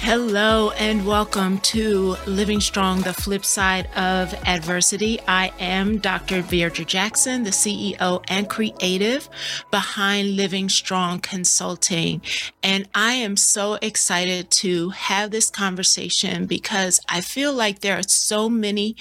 [0.00, 5.18] Hello and welcome to Living Strong, the flip side of adversity.
[5.28, 6.40] I am Dr.
[6.40, 9.28] Virdra Jackson, the CEO and creative
[9.70, 12.22] behind Living Strong Consulting.
[12.62, 18.08] And I am so excited to have this conversation because I feel like there are
[18.08, 18.96] so many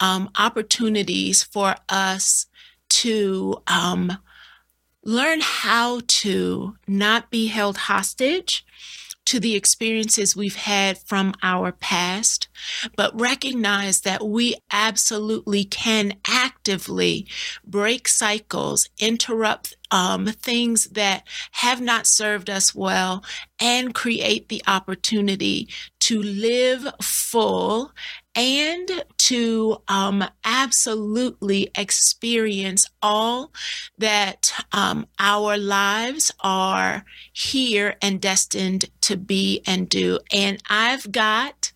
[0.00, 2.46] um, opportunities for us
[2.90, 4.18] to um,
[5.04, 8.66] learn how to not be held hostage
[9.26, 12.48] to the experiences we've had from our past,
[12.96, 17.26] but recognize that we absolutely can actively
[17.64, 23.24] break cycles, interrupt um, things that have not served us well,
[23.60, 25.68] and create the opportunity
[26.00, 27.92] to live full
[28.34, 33.52] and to um, absolutely experience all
[33.98, 40.18] that um, our lives are here and destined to be and do.
[40.32, 41.72] And I've got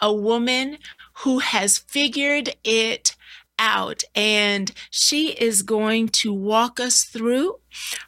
[0.00, 0.78] a woman
[1.18, 3.16] who has figured it
[3.58, 7.56] out and she is going to walk us through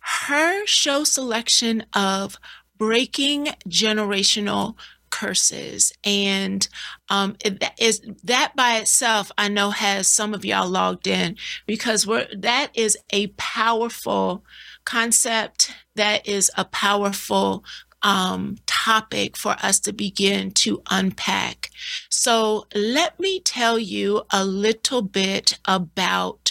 [0.01, 2.37] her show selection of
[2.79, 4.75] breaking generational
[5.13, 5.93] curses.
[6.05, 6.67] And
[7.09, 12.07] um, that is that by itself i know has some of y'all logged in because
[12.07, 14.45] we're that is a powerful
[14.85, 15.73] concept.
[15.97, 17.65] That is a powerful
[18.03, 21.71] um, topic for us to begin to unpack.
[22.11, 26.42] So let me tell you a little bit about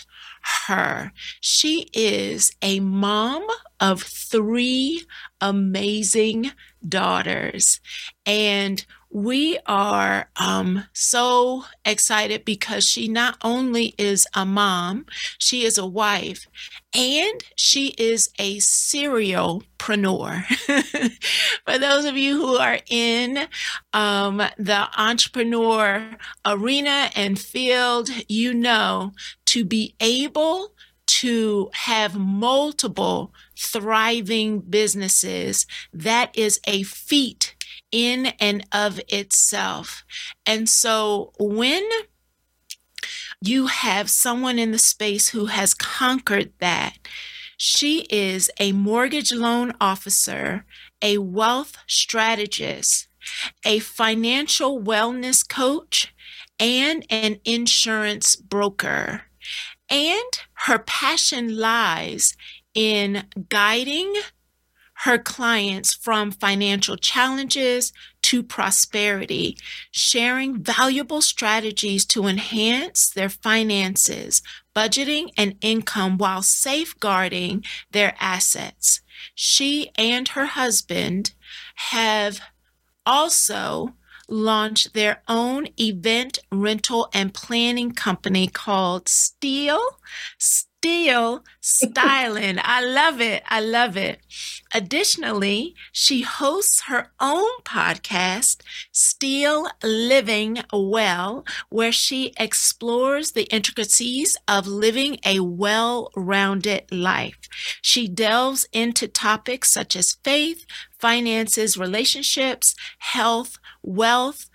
[0.67, 1.11] her.
[1.39, 3.45] She is a mom
[3.79, 5.03] of three
[5.39, 6.51] amazing
[6.87, 7.79] daughters.
[8.25, 15.05] And we are um, so excited because she not only is a mom,
[15.37, 16.47] she is a wife,
[16.93, 20.45] and she is a serial serialpreneur.
[21.65, 23.47] For those of you who are in
[23.93, 29.13] um, the entrepreneur arena and field, you know
[29.51, 30.73] to be able
[31.05, 37.55] to have multiple thriving businesses, that is a feat
[37.91, 40.05] in and of itself.
[40.45, 41.83] And so when
[43.41, 46.97] you have someone in the space who has conquered that,
[47.57, 50.65] she is a mortgage loan officer,
[51.01, 53.09] a wealth strategist,
[53.65, 56.13] a financial wellness coach,
[56.57, 59.23] and an insurance broker.
[59.91, 62.37] And her passion lies
[62.73, 64.13] in guiding
[65.03, 67.91] her clients from financial challenges
[68.21, 69.57] to prosperity,
[69.89, 74.41] sharing valuable strategies to enhance their finances,
[74.75, 79.01] budgeting, and income while safeguarding their assets.
[79.33, 81.33] She and her husband
[81.75, 82.39] have
[83.05, 83.95] also
[84.27, 89.97] launched their own event rental and planning company called Steele.
[90.37, 92.57] Steele Styling.
[92.59, 93.43] I love it.
[93.47, 94.19] I love it.
[94.73, 98.61] Additionally, she hosts her own podcast,
[98.91, 107.37] Still Living Well, where she explores the intricacies of living a well rounded life.
[107.83, 110.65] She delves into topics such as faith,
[110.99, 114.49] finances, relationships, health, wealth,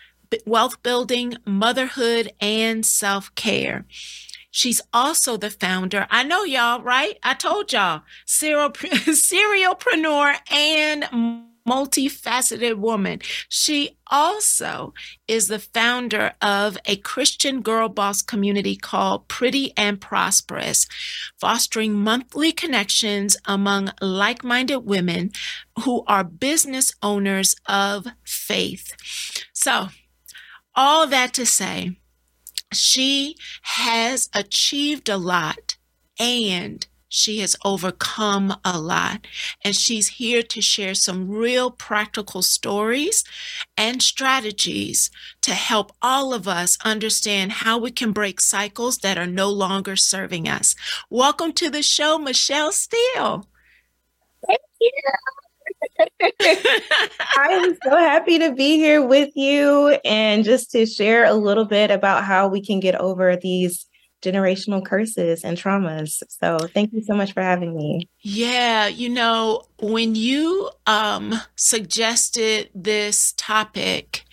[0.45, 3.87] wealth building, motherhood, and self care.
[4.51, 6.07] She's also the founder.
[6.11, 7.19] I know y'all, right?
[7.23, 11.05] I told y'all, serial, serialpreneur and
[11.67, 13.21] multifaceted woman.
[13.49, 14.95] She also
[15.27, 20.87] is the founder of a Christian girl boss community called Pretty and Prosperous,
[21.39, 25.33] fostering monthly connections among like minded women
[25.85, 28.95] who are business owners of faith.
[29.53, 29.89] So,
[30.75, 31.97] all that to say,
[32.73, 35.77] she has achieved a lot
[36.19, 39.27] and she has overcome a lot.
[39.65, 43.25] And she's here to share some real practical stories
[43.77, 45.11] and strategies
[45.43, 49.97] to help all of us understand how we can break cycles that are no longer
[49.97, 50.75] serving us.
[51.11, 53.49] Welcome to the show, Michele Steele.
[54.47, 54.91] Thank you.
[55.99, 61.65] I am so happy to be here with you and just to share a little
[61.65, 63.87] bit about how we can get over these
[64.23, 66.23] generational curses and traumas.
[66.29, 68.09] So thank you so much for having me.
[68.21, 74.25] Yeah, you know, when you um, suggested this topic,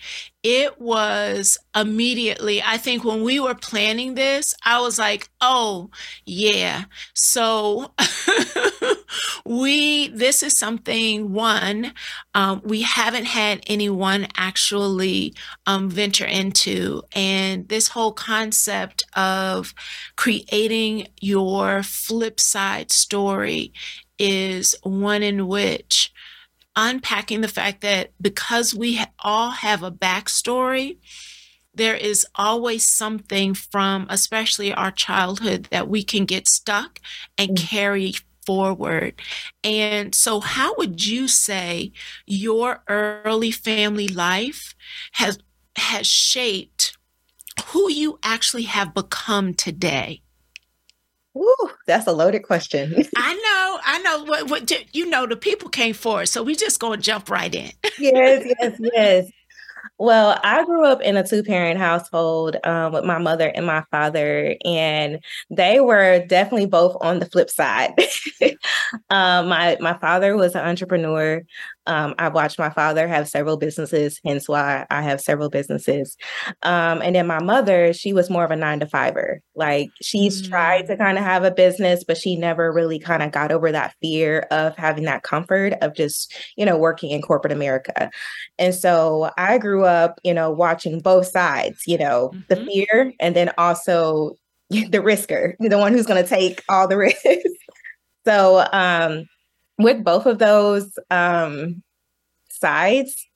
[0.42, 5.90] it was immediately, I think when we were planning this, I was like, oh,
[6.26, 6.84] yeah.
[7.14, 7.94] So
[9.44, 11.92] we, this is something, one,
[12.34, 15.34] um, we haven't had anyone actually
[15.66, 17.02] um, venture into.
[17.14, 19.74] And this whole concept of
[20.16, 23.72] creating your flip side story
[24.18, 26.12] is one in which
[26.76, 30.98] unpacking the fact that because we all have a backstory,
[31.74, 37.00] there is always something from, especially our childhood, that we can get stuck
[37.36, 37.56] and mm.
[37.56, 38.14] carry
[38.46, 39.20] forward.
[39.62, 41.92] And so, how would you say
[42.26, 44.74] your early family life
[45.12, 45.38] has
[45.76, 46.96] has shaped
[47.66, 50.22] who you actually have become today?
[51.36, 52.94] Ooh, that's a loaded question.
[53.16, 54.24] I know, I know.
[54.24, 57.72] What, what you know, the people came forward, so we just gonna jump right in.
[57.98, 59.30] yes, yes, yes.
[59.98, 63.84] Well, I grew up in a two parent household um, with my mother and my
[63.92, 65.20] father, and
[65.50, 67.92] they were definitely both on the flip side.
[69.10, 71.42] um, my my father was an entrepreneur.
[71.86, 76.16] Um, I watched my father have several businesses, hence why I have several businesses.
[76.62, 79.40] Um, and then my mother, she was more of a nine to fiver.
[79.54, 80.48] Like she's mm.
[80.48, 83.70] tried to kind of have a business, but she never really kind of got over
[83.72, 88.10] that fear of having that comfort of just, you know, working in corporate America.
[88.58, 92.40] And so I grew up, you know, watching both sides, you know, mm-hmm.
[92.48, 94.36] the fear and then also
[94.70, 97.24] the risker, the one who's going to take all the risk.
[98.26, 99.26] so, um,
[99.78, 101.82] with both of those um,
[102.50, 103.26] sides,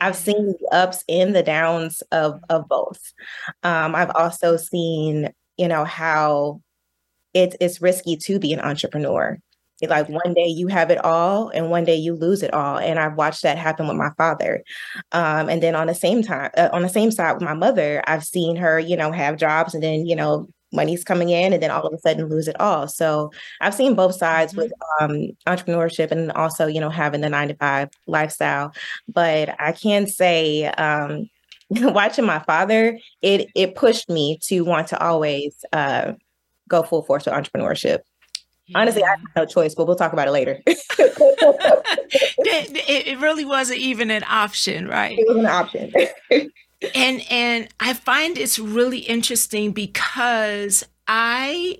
[0.00, 3.00] I've seen the ups and the downs of of both.
[3.62, 6.60] Um, I've also seen, you know, how
[7.34, 9.38] it's it's risky to be an entrepreneur.
[9.82, 12.78] Like one day you have it all, and one day you lose it all.
[12.78, 14.62] And I've watched that happen with my father.
[15.12, 18.02] Um, and then on the same time, uh, on the same side with my mother,
[18.06, 21.62] I've seen her, you know, have jobs and then you know money's coming in and
[21.62, 22.88] then all of a sudden lose it all.
[22.88, 23.30] So
[23.60, 24.62] I've seen both sides mm-hmm.
[24.62, 28.72] with um, entrepreneurship and also, you know, having the nine to five lifestyle.
[29.08, 31.28] But I can say, um,
[31.70, 36.12] watching my father, it it pushed me to want to always uh,
[36.68, 38.00] go full force with entrepreneurship.
[38.66, 38.80] Yeah.
[38.80, 40.60] Honestly, I have no choice, but we'll talk about it later.
[42.28, 45.16] it, it, really wasn't even an option, right?
[45.16, 45.92] It was an option
[46.94, 51.78] and and I find it's really interesting because I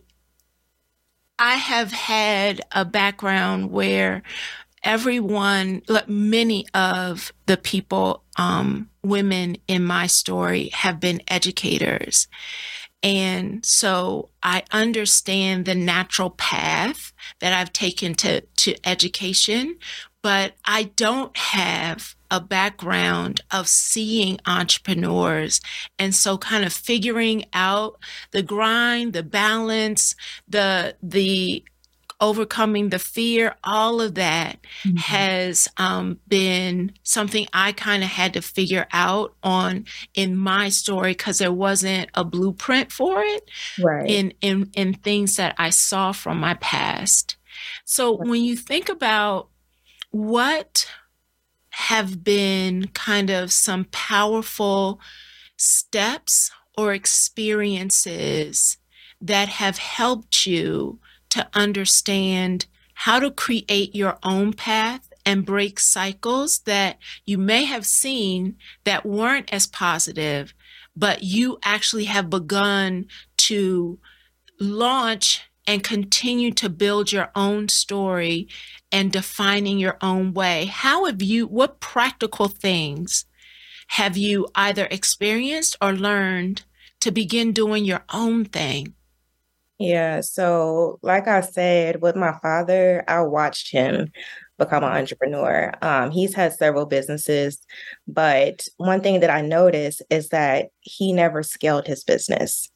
[1.39, 4.23] I have had a background where
[4.83, 12.29] everyone, like many of the people, um, women in my story have been educators.
[13.03, 19.77] And so I understand the natural path that I've taken to, to education,
[20.23, 25.61] but I don't have a background of seeing entrepreneurs.
[25.99, 27.99] And so kind of figuring out
[28.33, 30.15] the grind, the balance,
[30.49, 31.65] the, the,
[32.21, 34.97] overcoming the fear, all of that mm-hmm.
[34.97, 39.85] has um, been something I kind of had to figure out on
[40.15, 43.51] in my story because there wasn't a blueprint for it
[43.83, 44.09] right.
[44.09, 47.37] in, in, in things that I saw from my past.
[47.85, 49.49] So when you think about
[50.11, 50.89] what
[51.77, 54.99] have been kind of some powerful
[55.59, 58.79] steps or experiences
[59.21, 62.65] that have helped you to understand
[62.95, 69.05] how to create your own path and break cycles that you may have seen that
[69.05, 70.55] weren't as positive,
[70.97, 73.05] but you actually have begun
[73.37, 73.99] to
[74.59, 78.49] launch and continue to build your own story
[78.93, 80.67] and defining your own way.
[80.67, 83.25] How have you, what practical things
[83.89, 86.65] have you either experienced or learned
[87.01, 88.95] to begin doing your own thing?
[89.79, 90.23] Yeah.
[90.23, 94.11] So, like I said, with my father, I watched him
[94.59, 95.73] become an entrepreneur.
[95.83, 97.61] Um, he's had several businesses,
[98.09, 102.71] but one thing that I noticed is that he never scaled his business.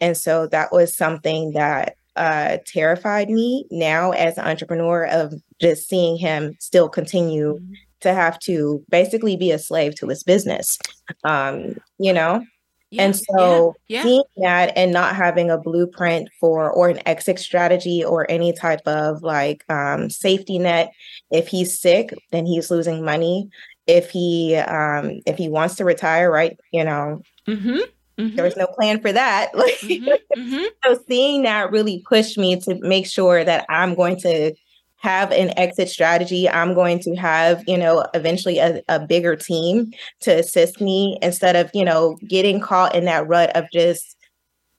[0.00, 5.88] And so that was something that uh, terrified me now as an entrepreneur of just
[5.88, 7.72] seeing him still continue mm-hmm.
[8.00, 10.78] to have to basically be a slave to his business.
[11.24, 12.44] Um, you know?
[12.90, 14.02] Yeah, and so yeah, yeah.
[14.04, 18.86] seeing that and not having a blueprint for or an exit strategy or any type
[18.86, 20.92] of like um, safety net,
[21.32, 23.50] if he's sick, then he's losing money.
[23.88, 27.80] If he um, if he wants to retire, right, you know, mm-hmm
[28.18, 28.36] Mm-hmm.
[28.36, 29.52] There was no plan for that.
[29.54, 30.40] mm-hmm.
[30.40, 30.64] Mm-hmm.
[30.84, 34.54] so seeing that really pushed me to make sure that I'm going to
[34.98, 36.48] have an exit strategy.
[36.48, 41.54] I'm going to have, you know, eventually a, a bigger team to assist me instead
[41.54, 44.16] of, you know, getting caught in that rut of just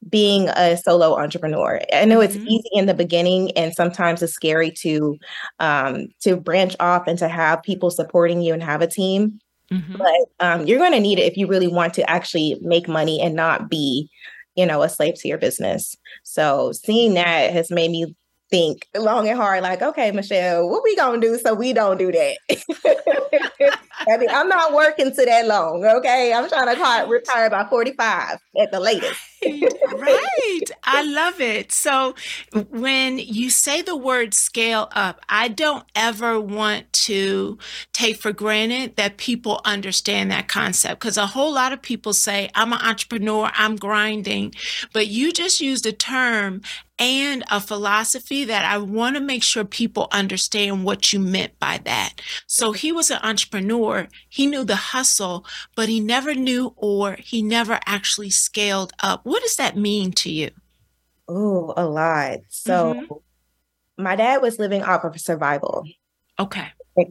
[0.09, 1.81] being a solo entrepreneur.
[1.93, 2.47] I know it's mm-hmm.
[2.47, 5.17] easy in the beginning and sometimes it's scary to
[5.59, 9.39] um to branch off and to have people supporting you and have a team.
[9.71, 9.97] Mm-hmm.
[9.97, 13.21] But um, you're going to need it if you really want to actually make money
[13.21, 14.09] and not be,
[14.55, 15.95] you know, a slave to your business.
[16.23, 18.15] So seeing that has made me
[18.49, 22.11] think long and hard, like, okay, Michele, what we gonna do so we don't do
[22.11, 22.37] that?
[24.07, 26.33] I mean, I'm not working to that long, okay?
[26.33, 29.19] I'm trying to retire by 45 at the latest.
[29.43, 30.59] right.
[30.83, 31.71] I love it.
[31.71, 32.15] So
[32.69, 37.57] when you say the word scale up, I don't ever want to
[37.93, 42.49] take for granted that people understand that concept because a whole lot of people say,
[42.55, 44.53] I'm an entrepreneur, I'm grinding.
[44.93, 46.61] But you just used a term
[46.99, 51.79] and a philosophy that I want to make sure people understand what you meant by
[51.85, 52.13] that.
[52.47, 54.07] So he was an entrepreneur.
[54.29, 59.21] He knew the hustle, but he never knew or he never actually scaled up.
[59.23, 60.49] What does that mean to you?
[61.27, 62.39] Oh, a lot.
[62.49, 64.03] So mm-hmm.
[64.03, 65.85] my dad was living off of survival.
[66.39, 66.67] Okay.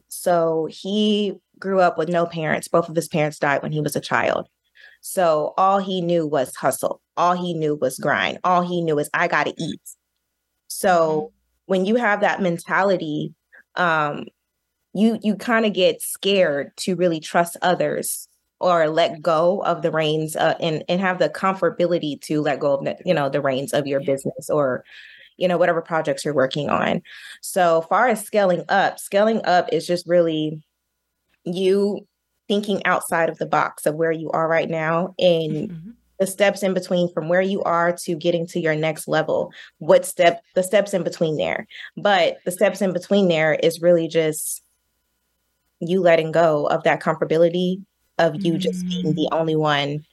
[0.09, 2.67] So he grew up with no parents.
[2.67, 4.49] Both of his parents died when he was a child.
[5.09, 7.01] So all he knew was hustle.
[7.17, 8.39] All he knew was grind.
[8.43, 9.81] All he knew is I got to eat.
[10.67, 11.33] So mm-hmm.
[11.67, 13.33] when you have that mentality,
[13.77, 14.25] um,
[14.95, 18.27] you you kind of get scared to really trust others
[18.59, 22.75] or let go of the reins uh, and and have the comfortability to let go
[22.75, 24.85] of the, you know the reins of your business or
[25.37, 27.01] you know whatever projects you're working on.
[27.43, 30.61] So far as scaling up, scaling up is just really
[31.45, 32.09] you
[32.49, 35.91] thinking outside of the box of where you are right now and mm-hmm.
[36.19, 40.05] the steps in between from where you are to getting to your next level what
[40.05, 44.63] step the steps in between there but the steps in between there is really just
[45.81, 47.83] you letting go of that comfortability
[48.19, 48.61] of you mm-hmm.
[48.61, 49.39] just being the mm.
[49.39, 50.05] only one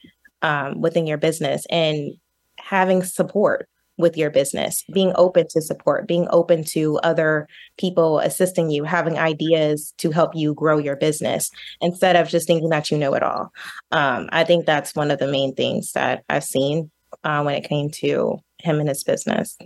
[0.42, 2.12] um, within your business and
[2.58, 7.48] having support with your business, being open to support, being open to other
[7.78, 12.70] people assisting you, having ideas to help you grow your business instead of just thinking
[12.70, 13.52] that you know it all.
[13.92, 16.90] Um, I think that's one of the main things that I've seen
[17.24, 19.58] uh, when it came to him and his business.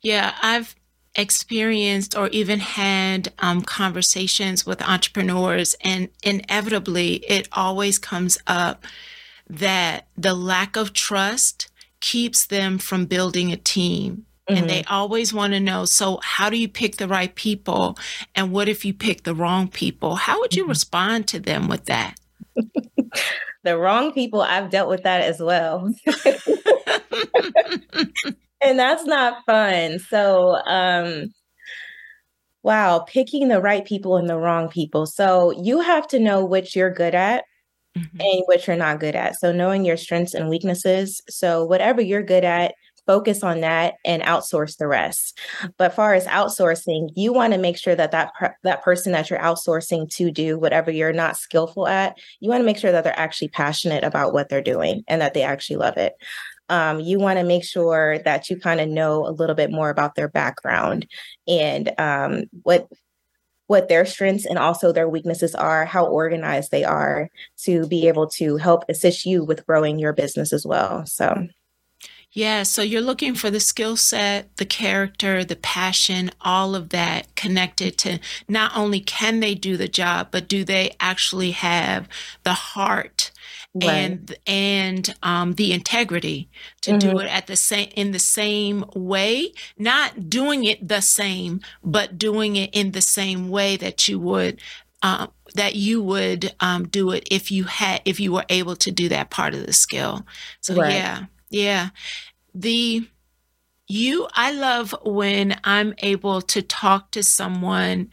[0.00, 0.74] Yeah, I've
[1.14, 8.84] experienced or even had um, conversations with entrepreneurs, and inevitably it always comes up
[9.48, 11.68] that the lack of trust
[12.02, 14.26] keeps them from building a team.
[14.48, 14.58] Mm-hmm.
[14.58, 14.92] And they mm-hmm.
[14.92, 17.96] always want to know so, how do you pick the right people?
[18.34, 20.16] And what if you pick the wrong people?
[20.16, 20.70] How would you mm-hmm.
[20.70, 22.16] respond to them with that?
[23.62, 25.94] the wrong people, I've dealt with that as well.
[28.60, 30.00] and that's not fun.
[30.00, 31.32] So, um,
[32.64, 35.06] wow, picking the right people and the wrong people.
[35.06, 37.44] So, you have to know what you're good at
[37.96, 38.20] mm-hmm.
[38.20, 39.38] and what you're not good at.
[39.38, 41.20] So knowing your strengths and weaknesses.
[41.28, 42.74] So whatever you're good at,
[43.06, 45.38] focus on that and outsource the rest.
[45.76, 49.30] But far as outsourcing, you want to make sure that that per- that person that
[49.30, 53.04] you're outsourcing to do whatever you're not skillful at, you want to make sure that
[53.04, 56.14] they're actually passionate about what they're doing and that they actually love it.
[56.68, 59.90] Um, you want to make sure that you kind of know a little bit more
[59.90, 61.06] about their background
[61.46, 62.86] and um, what
[63.72, 68.26] what their strengths and also their weaknesses are, how organized they are to be able
[68.26, 71.06] to help assist you with growing your business as well.
[71.06, 71.48] So,
[72.34, 77.34] yeah, so you're looking for the skill set, the character, the passion, all of that
[77.36, 82.08] connected to not only can they do the job, but do they actually have
[82.42, 83.32] the heart
[83.74, 83.84] right.
[83.84, 86.48] and and um, the integrity
[86.80, 87.10] to mm-hmm.
[87.10, 92.16] do it at the same in the same way, not doing it the same, but
[92.16, 94.58] doing it in the same way that you would
[95.02, 98.90] um, that you would um, do it if you had if you were able to
[98.90, 100.24] do that part of the skill.
[100.62, 100.94] So right.
[100.94, 101.90] yeah, yeah.
[102.54, 103.08] The
[103.86, 108.10] you I love when I'm able to talk to someone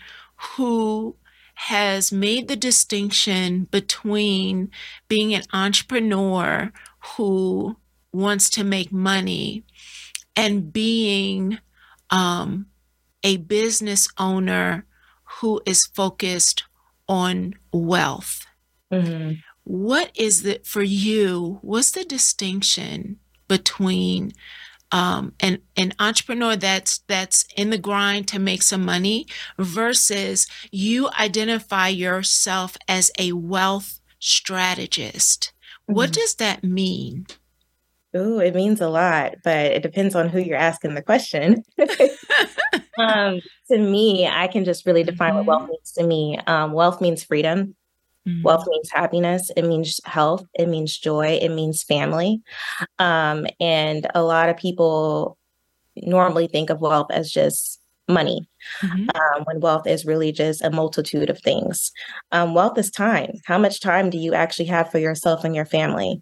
[0.56, 1.16] who
[1.56, 4.72] has made the distinction between
[5.08, 6.72] being an entrepreneur
[7.16, 7.78] who
[8.12, 9.64] wants to make money
[10.36, 11.60] and being
[12.10, 12.68] um,
[13.24, 14.86] a business owner
[15.40, 16.64] who is focused
[17.08, 18.46] on wealth.
[18.92, 19.34] Mm-hmm.
[19.64, 21.60] What is it for you?
[21.62, 23.20] What's the distinction
[23.50, 24.32] between
[24.92, 29.28] um, an, an entrepreneur that's that's in the grind to make some money
[29.58, 35.52] versus you identify yourself as a wealth strategist.
[35.84, 35.96] Mm-hmm.
[35.96, 37.28] What does that mean?
[38.16, 41.64] Oh, it means a lot, but it depends on who you're asking the question.
[42.98, 43.40] um,
[43.70, 45.72] to me, I can just really define what wealth mm-hmm.
[45.72, 46.40] means to me.
[46.48, 47.76] Um, wealth means freedom.
[48.30, 48.44] Mm-hmm.
[48.44, 49.52] Wealth means happiness.
[49.56, 50.46] It means health.
[50.54, 51.40] It means joy.
[51.42, 52.42] It means family.
[53.00, 55.38] Um, and a lot of people
[55.96, 58.48] normally think of wealth as just money,
[58.82, 59.10] mm-hmm.
[59.16, 61.92] um, when wealth is really just a multitude of things.
[62.32, 63.34] Um, wealth is time.
[63.46, 66.22] How much time do you actually have for yourself and your family?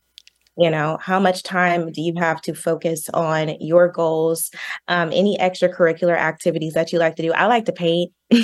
[0.57, 4.51] You know how much time do you have to focus on your goals?
[4.87, 7.33] Um, any extracurricular activities that you like to do?
[7.33, 8.11] I like to paint.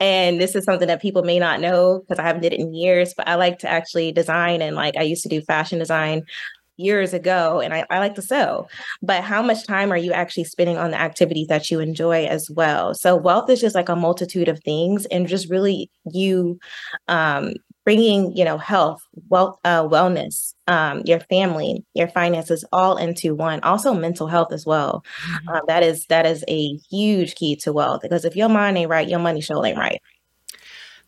[0.00, 2.74] And this is something that people may not know because i haven't did it in
[2.74, 6.24] years but i like to actually design and like i used to do fashion design
[6.76, 8.68] years ago and I, I, like to sew.
[9.02, 12.50] But how much time are you actually spending on the activities that you enjoy as
[12.50, 12.94] well?
[12.94, 16.58] So wealth is just like a multitude of things and just really you
[17.08, 17.54] um,
[17.86, 23.60] bringing you know health wealth uh, wellness um, your family your finances all into one.
[23.60, 25.04] Also mental health as well.
[25.22, 25.48] Mm-hmm.
[25.48, 28.90] uh, that is that is a huge key to wealth because if your mind ain't
[28.90, 30.02] right your money sure ain't right.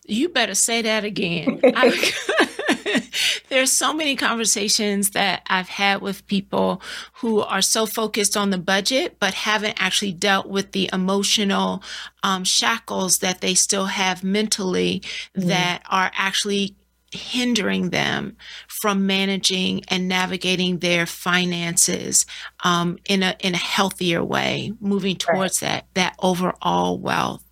[0.07, 1.61] You better say that again
[3.49, 6.83] there's so many conversations that I've had with people
[7.15, 11.83] who are so focused on the budget, but haven't actually dealt with the emotional
[12.23, 15.03] um, shackles that they still have mentally
[15.37, 15.47] mm.
[15.47, 16.77] that are actually
[17.11, 18.37] hindering them
[18.69, 22.27] from managing and navigating their finances
[22.65, 25.69] um, in a in a healthier way, moving towards right.
[25.69, 27.45] that that overall wealth.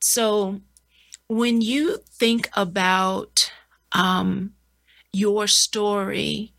[0.00, 0.60] So,
[1.28, 3.50] when you think about
[3.92, 4.52] um,
[5.14, 6.52] your story,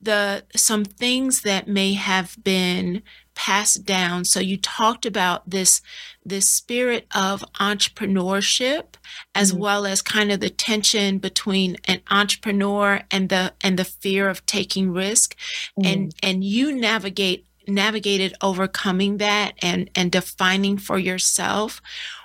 [0.00, 3.02] the some things that may have been
[3.34, 4.24] passed down.
[4.24, 5.80] So you talked about this
[6.24, 8.94] this spirit of entrepreneurship
[9.34, 9.60] as mm-hmm.
[9.60, 14.44] well as kind of the tension between an entrepreneur and the and the fear of
[14.46, 15.36] taking risk
[15.78, 15.86] mm-hmm.
[15.86, 21.80] and and you navigate navigated overcoming that and and defining for yourself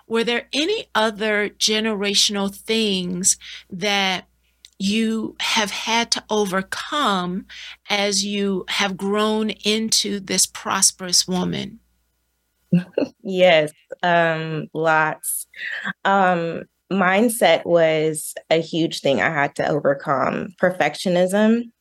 [0.07, 3.37] were there any other generational things
[3.69, 4.27] that
[4.79, 7.45] you have had to overcome
[7.89, 11.79] as you have grown into this prosperous woman?
[13.23, 13.71] yes,
[14.03, 15.47] um, lots.
[16.03, 20.49] Um, mindset was a huge thing I had to overcome.
[20.61, 21.71] Perfectionism,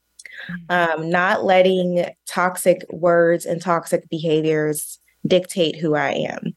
[0.68, 6.56] um, not letting toxic words and toxic behaviors dictate who I am.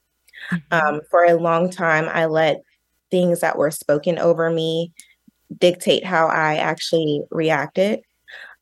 [0.51, 0.57] Mm-hmm.
[0.71, 2.61] Um, for a long time, I let
[3.09, 4.93] things that were spoken over me
[5.55, 8.01] dictate how I actually reacted.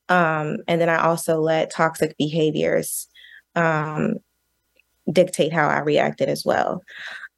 [0.08, 3.08] Um, and then I also let toxic behaviors
[3.54, 4.16] um,
[5.10, 6.82] dictate how I reacted as well.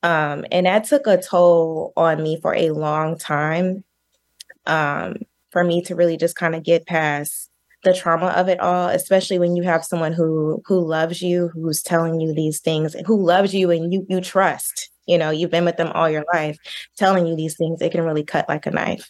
[0.02, 3.84] Um, and that took a toll on me for a long time
[4.66, 5.16] um,
[5.50, 7.50] for me to really just kind of get past
[7.84, 11.80] the trauma of it all especially when you have someone who who loves you who's
[11.80, 15.64] telling you these things who loves you and you you trust you know you've been
[15.64, 16.58] with them all your life
[16.96, 19.08] telling you these things it can really cut like a knife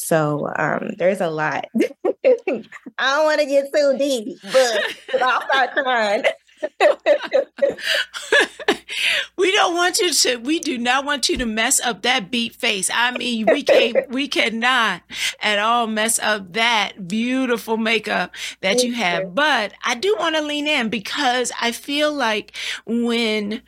[0.00, 1.66] so um, there's a lot.
[2.24, 2.62] I
[2.98, 6.24] don't want to get too deep, but I'll start crying.
[9.38, 12.54] we don't want you to we do not want you to mess up that beat
[12.54, 15.00] face i mean we can't we cannot
[15.40, 20.42] at all mess up that beautiful makeup that you have but i do want to
[20.42, 23.62] lean in because i feel like when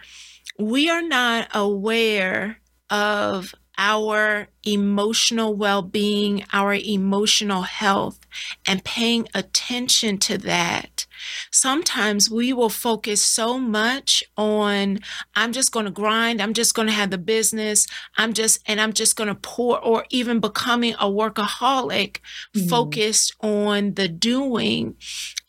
[0.58, 2.58] we are not aware
[2.90, 8.20] of our emotional well being, our emotional health,
[8.64, 11.04] and paying attention to that.
[11.50, 15.00] Sometimes we will focus so much on,
[15.34, 18.80] I'm just going to grind, I'm just going to have the business, I'm just, and
[18.80, 22.18] I'm just going to pour, or even becoming a workaholic
[22.54, 22.70] mm.
[22.70, 24.94] focused on the doing.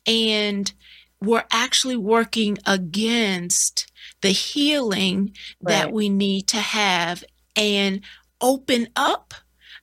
[0.07, 0.73] And
[1.21, 3.91] we're actually working against
[4.21, 5.73] the healing right.
[5.73, 7.23] that we need to have
[7.55, 8.01] and
[8.43, 9.33] open up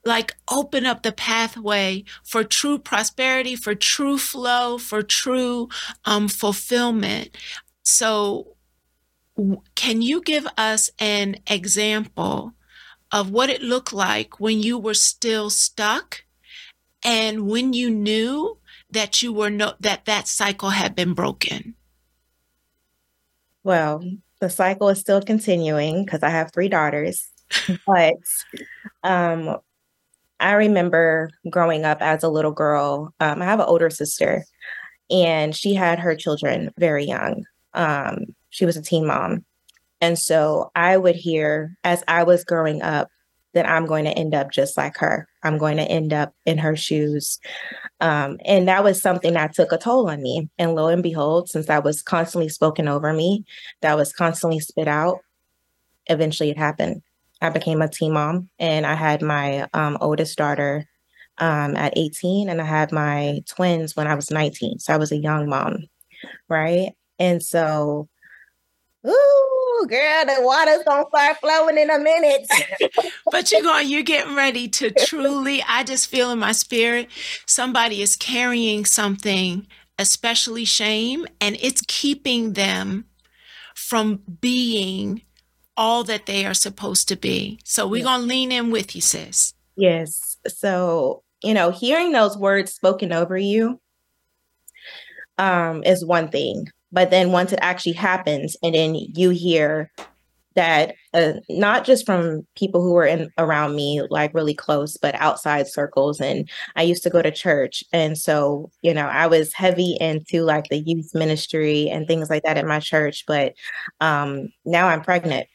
[0.05, 5.69] like open up the pathway for true prosperity for true flow for true
[6.05, 7.37] um, fulfillment.
[7.83, 8.57] So
[9.75, 12.53] can you give us an example
[13.13, 16.25] of what it looked like when you were still stuck
[17.05, 18.59] and when you knew
[18.91, 21.75] that you were no that that cycle had been broken?
[23.65, 24.03] Well
[24.41, 27.29] the cycle is still continuing because i have three daughters
[27.87, 28.15] but
[29.03, 29.57] um,
[30.39, 33.15] I remember growing up as a little girl.
[33.21, 34.45] Um, I have an older sister,
[35.11, 37.45] and she had her children very young.
[37.75, 39.45] Um, she was a teen mom.
[40.01, 43.09] And so I would hear as I was growing up
[43.53, 45.29] that I'm going to end up just like her.
[45.43, 47.39] I'm going to end up in her shoes.
[48.01, 50.49] Um, and that was something that took a toll on me.
[50.59, 53.45] And lo and behold, since that was constantly spoken over me,
[53.83, 55.19] that was constantly spit out,
[56.07, 57.03] eventually it happened.
[57.41, 60.87] I became a teen mom and I had my um, oldest daughter
[61.39, 64.79] um, at 18 and I had my twins when I was 19.
[64.79, 65.85] So I was a young mom,
[66.49, 66.93] right?
[67.19, 68.09] And so,
[69.07, 72.47] ooh, girl, the water's gonna start flowing in a minute.
[73.31, 77.09] but you're going, you're getting ready to truly, I just feel in my spirit,
[77.47, 79.67] somebody is carrying something,
[79.99, 83.07] especially shame, and it's keeping them
[83.75, 85.23] from being
[85.81, 87.59] all that they are supposed to be.
[87.65, 89.55] So we're going to lean in with you, sis.
[89.77, 90.37] Yes.
[90.47, 93.81] So, you know, hearing those words spoken over you
[95.39, 96.69] um, is one thing.
[96.93, 99.91] But then once it actually happens, and then you hear
[100.55, 105.15] that uh, not just from people who were in around me like really close but
[105.15, 109.53] outside circles and i used to go to church and so you know i was
[109.53, 113.55] heavy into like the youth ministry and things like that at my church but
[114.01, 115.47] um now i'm pregnant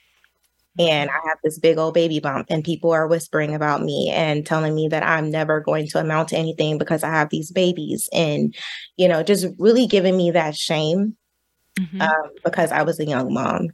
[0.77, 4.45] and I have this big old baby bump, and people are whispering about me and
[4.45, 8.09] telling me that I'm never going to amount to anything because I have these babies,
[8.13, 8.55] and
[8.97, 11.15] you know, just really giving me that shame
[11.79, 12.01] mm-hmm.
[12.01, 13.69] um, because I was a young mom.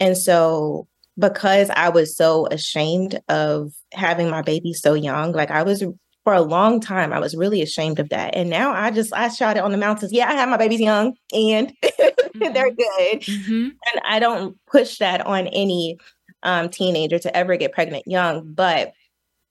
[0.00, 5.62] And so, because I was so ashamed of having my baby so young, like I
[5.62, 5.84] was
[6.24, 8.34] for a long time, I was really ashamed of that.
[8.36, 10.12] And now I just I shout it on the mountains.
[10.12, 12.52] Yeah, I have my babies young and mm-hmm.
[12.52, 13.20] they're good.
[13.20, 13.62] Mm-hmm.
[13.64, 15.98] And I don't push that on any
[16.42, 18.52] um, teenager to ever get pregnant young.
[18.52, 18.92] But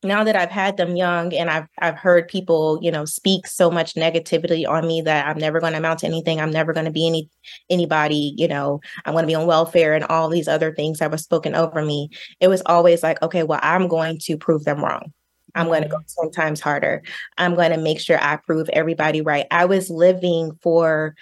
[0.03, 3.69] now that I've had them young and I've I've heard people, you know, speak so
[3.69, 6.41] much negativity on me that I'm never going to amount to anything.
[6.41, 7.29] I'm never going to be any
[7.69, 11.11] anybody, you know, I'm going to be on welfare and all these other things that
[11.11, 12.09] were spoken over me.
[12.39, 15.13] It was always like, okay, well, I'm going to prove them wrong.
[15.53, 17.03] I'm going to go 10 times harder.
[17.37, 19.45] I'm going to make sure I prove everybody right.
[19.51, 21.15] I was living for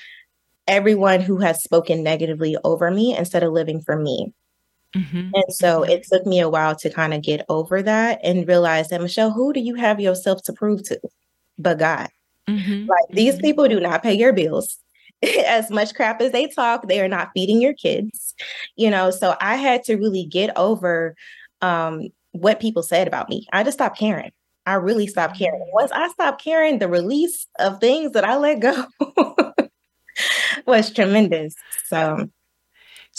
[0.67, 4.33] everyone who has spoken negatively over me instead of living for me.
[4.95, 5.31] Mm-hmm.
[5.33, 8.89] And so it took me a while to kind of get over that and realize
[8.89, 10.99] that, Michele, who do you have yourself to prove to?
[11.57, 12.09] But God.
[12.47, 12.87] Mm-hmm.
[12.87, 13.41] Like these mm-hmm.
[13.41, 14.77] people do not pay your bills.
[15.45, 18.33] as much crap as they talk, they are not feeding your kids.
[18.75, 21.15] You know, so I had to really get over
[21.61, 23.45] um, what people said about me.
[23.51, 24.31] I just stopped caring.
[24.65, 25.59] I really stopped caring.
[25.61, 25.73] Mm-hmm.
[25.73, 28.85] Once I stopped caring, the release of things that I let go
[30.65, 31.55] was tremendous.
[31.87, 32.29] So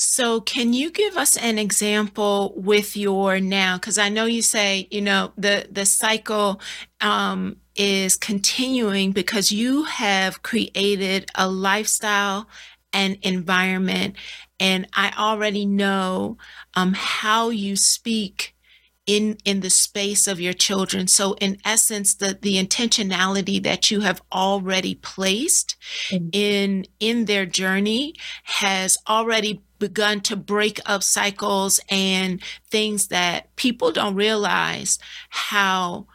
[0.03, 3.77] so, can you give us an example with your now?
[3.77, 6.59] Because I know you say, you know, the the cycle
[7.03, 12.49] um, is continuing because you have created a lifestyle
[12.95, 14.17] and environment,
[14.59, 16.39] and I already know
[16.73, 18.57] um, how you speak
[19.05, 24.01] in in the space of your children so in essence the the intentionality that you
[24.01, 25.75] have already placed
[26.11, 26.29] mm-hmm.
[26.33, 32.41] in in their journey has already begun to break up cycles and
[32.71, 36.07] things that people don't realize how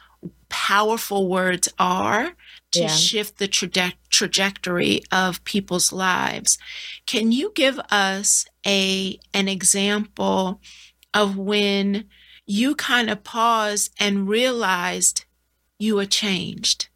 [0.48, 2.32] powerful words are
[2.72, 2.88] to yeah.
[2.88, 6.58] shift the traje- trajectory of people's lives.
[7.06, 10.60] Can you give us a an example
[11.12, 12.06] of when
[12.46, 15.24] you kind of paused and realized
[15.78, 16.88] you were changed?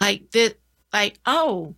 [0.00, 0.58] Like that
[0.92, 1.74] like oh,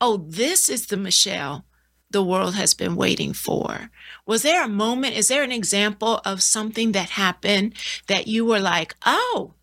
[0.00, 1.64] oh this is the Michele
[2.12, 3.90] the world has been waiting for.
[4.26, 7.74] Was there a moment, is there an example of something that happened
[8.06, 9.54] that you were like, oh,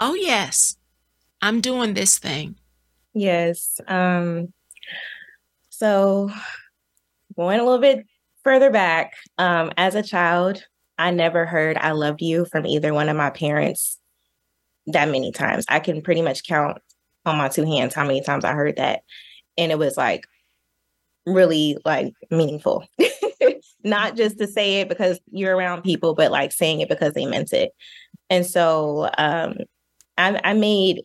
[0.00, 0.76] oh, yes,
[1.40, 2.56] I'm doing this thing?
[3.14, 3.80] Yes.
[3.88, 4.52] Um,
[5.70, 6.30] so,
[7.36, 8.06] going a little bit
[8.42, 10.64] further back, um, as a child,
[10.98, 13.98] I never heard I love you from either one of my parents
[14.88, 15.64] that many times.
[15.68, 16.78] I can pretty much count
[17.24, 19.02] on my two hands how many times I heard that.
[19.56, 20.26] And it was like
[21.28, 22.84] really like meaningful.
[23.84, 27.26] Not just to say it because you're around people, but like saying it because they
[27.26, 27.72] meant it.
[28.28, 29.58] And so um,
[30.16, 31.02] I, I made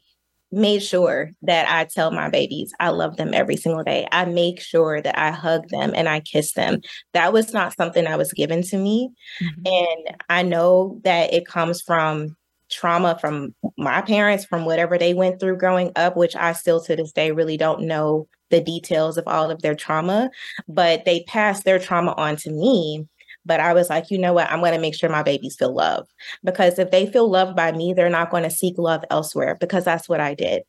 [0.51, 4.07] made sure that I tell my babies I love them every single day.
[4.11, 6.81] I make sure that I hug them and I kiss them.
[7.13, 9.09] That was not something that was given to me.
[9.41, 9.61] Mm-hmm.
[9.65, 12.37] And I know that it comes from
[12.73, 16.95] trauma from my parents, from whatever they went through growing up, which I still to
[16.95, 20.29] this day really don't know the details of all of their trauma,
[20.67, 23.07] but they passed their trauma on to me.
[23.45, 24.49] But I was like, you know what?
[24.49, 26.07] I'm going to make sure my babies feel love
[26.43, 29.83] because if they feel loved by me, they're not going to seek love elsewhere because
[29.83, 30.63] that's what I did.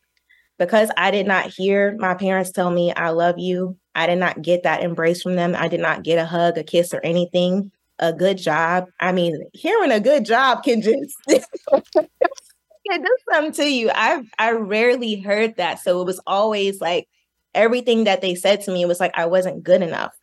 [0.59, 3.77] Because I did not hear my parents tell me, I love you.
[3.95, 5.55] I did not get that embrace from them.
[5.57, 7.71] I did not get a hug, a kiss, or anything.
[7.98, 8.87] A good job.
[9.00, 13.90] I mean, hearing a good job can just can do something to you.
[13.94, 15.80] I I rarely heard that.
[15.80, 17.09] So it was always like
[17.54, 20.14] everything that they said to me was like I wasn't good enough.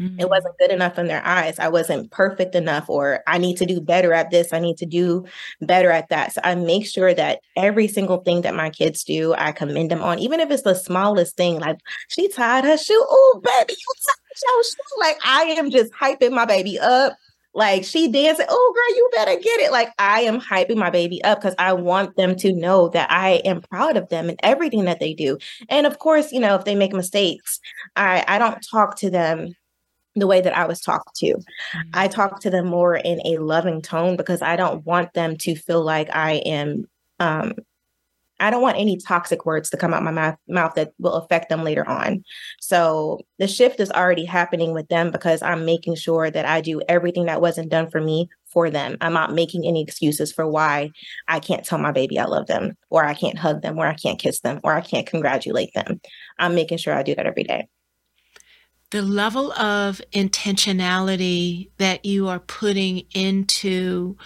[0.00, 0.20] Mm-hmm.
[0.20, 1.58] It wasn't good enough in their eyes.
[1.58, 4.52] I wasn't perfect enough, or I need to do better at this.
[4.52, 5.24] I need to do
[5.62, 6.34] better at that.
[6.34, 10.02] So I make sure that every single thing that my kids do, I commend them
[10.02, 11.60] on, even if it's the smallest thing.
[11.60, 13.06] Like she tied her shoe.
[13.08, 15.00] Oh, baby, you tied your shoe.
[15.00, 17.14] Like I am just hyping my baby up.
[17.54, 19.72] Like she dancing, oh girl, you better get it.
[19.72, 23.40] Like I am hyping my baby up because I want them to know that I
[23.46, 25.38] am proud of them and everything that they do.
[25.70, 27.58] And of course, you know, if they make mistakes,
[27.96, 29.54] I I don't talk to them
[30.16, 31.34] the way that I was talked to.
[31.34, 31.90] Mm-hmm.
[31.94, 35.54] I talk to them more in a loving tone because I don't want them to
[35.54, 36.84] feel like I am
[37.20, 37.54] um
[38.38, 41.48] I don't want any toxic words to come out my mouth, mouth that will affect
[41.48, 42.22] them later on.
[42.60, 46.82] So the shift is already happening with them because I'm making sure that I do
[46.88, 48.96] everything that wasn't done for me for them.
[49.00, 50.90] I'm not making any excuses for why
[51.28, 53.94] I can't tell my baby I love them, or I can't hug them, or I
[53.94, 56.00] can't kiss them, or I can't congratulate them.
[56.38, 57.68] I'm making sure I do that every day.
[58.92, 64.16] The level of intentionality that you are putting into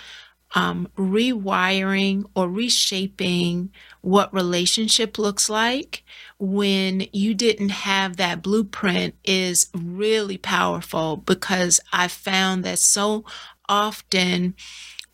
[0.55, 6.03] um, rewiring or reshaping what relationship looks like
[6.39, 13.25] when you didn't have that blueprint is really powerful because I found that so
[13.69, 14.55] often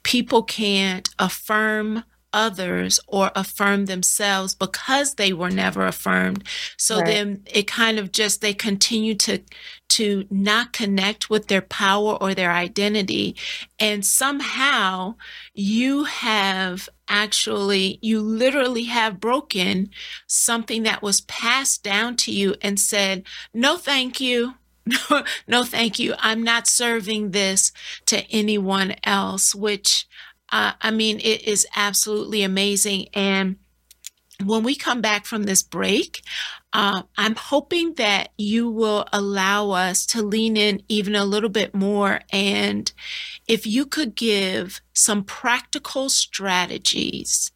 [0.02, 6.44] people can't affirm others or affirm themselves because they were never affirmed
[6.76, 7.06] so right.
[7.06, 9.40] then it kind of just they continue to
[9.88, 13.34] to not connect with their power or their identity
[13.78, 15.14] and somehow
[15.54, 19.88] you have actually you literally have broken
[20.26, 23.22] something that was passed down to you and said
[23.54, 24.54] no thank you
[24.86, 26.14] no, no, thank you.
[26.18, 27.72] I'm not serving this
[28.06, 30.06] to anyone else, which
[30.50, 33.08] I mean, it is absolutely amazing.
[33.14, 33.56] And
[34.44, 36.22] when we come back from this break,
[36.72, 41.74] uh, I'm hoping that you will allow us to lean in even a little bit
[41.74, 42.20] more.
[42.30, 42.92] And
[43.48, 47.50] if you could give some practical strategies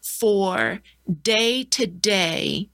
[0.00, 0.80] for
[1.22, 2.70] day to day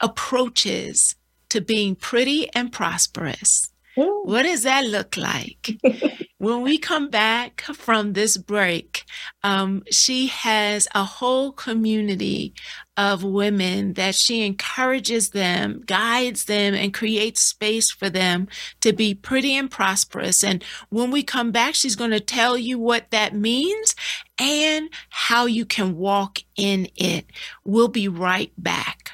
[0.00, 1.16] approaches
[1.48, 3.72] to being pretty and prosperous.
[4.04, 5.78] What does that look like?
[6.38, 9.04] when we come back from this break,
[9.42, 12.54] um, she has a whole community
[12.96, 18.48] of women that she encourages them, guides them, and creates space for them
[18.80, 20.44] to be pretty and prosperous.
[20.44, 23.94] And when we come back, she's going to tell you what that means
[24.38, 27.26] and how you can walk in it.
[27.64, 29.12] We'll be right back.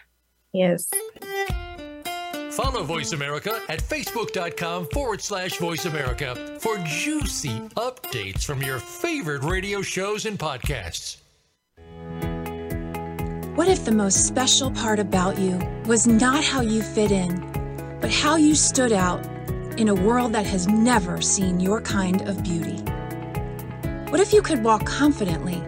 [0.53, 0.90] Yes.
[2.55, 9.43] Follow Voice America at facebook.com forward slash voice America for juicy updates from your favorite
[9.43, 11.17] radio shows and podcasts.
[13.57, 18.12] What if the most special part about you was not how you fit in, but
[18.12, 19.27] how you stood out
[19.77, 22.77] in a world that has never seen your kind of beauty?
[24.12, 25.61] What if you could walk confidently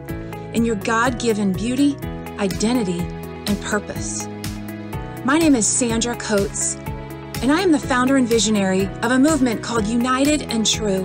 [0.54, 1.96] in your God given beauty,
[2.38, 4.28] identity, and purpose?
[5.26, 6.76] My name is Sandra Coates,
[7.42, 11.02] and I am the founder and visionary of a movement called United and True.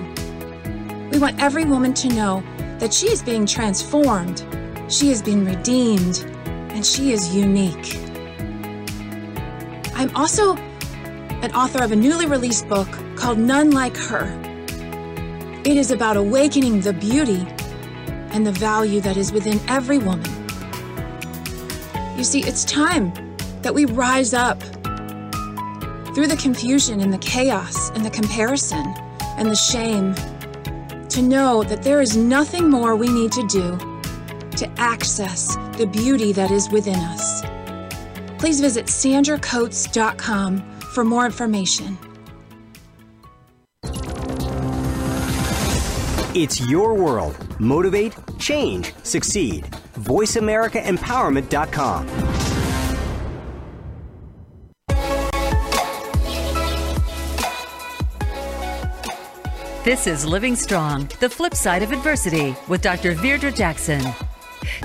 [1.11, 2.43] We want every woman to know
[2.77, 4.45] that she is being transformed,
[4.89, 7.97] she is being redeemed, and she is unique.
[9.95, 14.27] I'm also an author of a newly released book called None Like Her.
[15.65, 17.43] It is about awakening the beauty
[18.33, 20.29] and the value that is within every woman.
[22.15, 23.30] You see, it's time
[23.63, 24.61] that we rise up
[26.13, 28.93] through the confusion and the chaos and the comparison
[29.37, 30.13] and the shame
[31.09, 33.77] to know that there is nothing more we need to do
[34.57, 37.41] to access the beauty that is within us.
[38.39, 41.97] Please visit sandracoates.com for more information.
[46.33, 47.35] It's your world.
[47.59, 49.65] Motivate, change, succeed.
[49.95, 52.30] VoiceAmericaEmpowerment.com.
[59.83, 63.15] This is Living Strong, the flip side of adversity with Dr.
[63.15, 64.05] Virdra Jackson.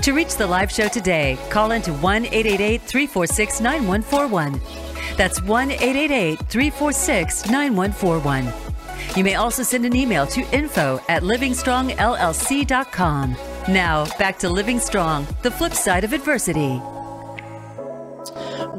[0.01, 4.59] To reach the live show today, call into 1 888 346 9141.
[5.15, 8.51] That's 1 888 346 9141.
[9.15, 13.37] You may also send an email to info at livingstrongllc.com.
[13.69, 16.81] Now, back to Living Strong, the flip side of adversity.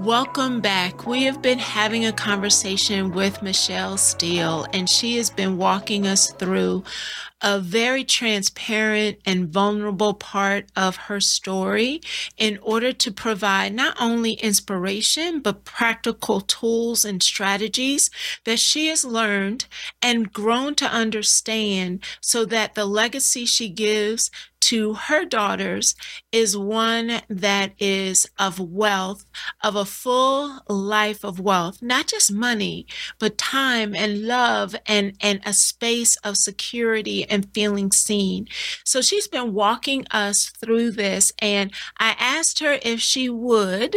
[0.09, 1.07] Welcome back.
[1.07, 6.33] We have been having a conversation with Michele Steele, and she has been walking us
[6.33, 6.85] through
[7.43, 12.01] a very transparent and vulnerable part of her story
[12.39, 18.09] in order to provide not only inspiration, but practical tools and strategies
[18.45, 19.67] that she has learned
[20.01, 24.31] and grown to understand so that the legacy she gives
[24.69, 25.95] to her daughters
[26.31, 29.25] is one that is of wealth,
[29.65, 32.87] of a full life of wealth, not just money,
[33.19, 38.47] but time and love and, and a space of security and feeling seen.
[38.85, 43.97] So she's been walking us through this, and I asked her if she would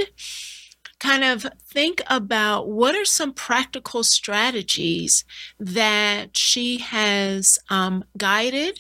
[1.02, 5.26] kind of think about what are some practical strategies
[5.60, 8.80] that she has um, guided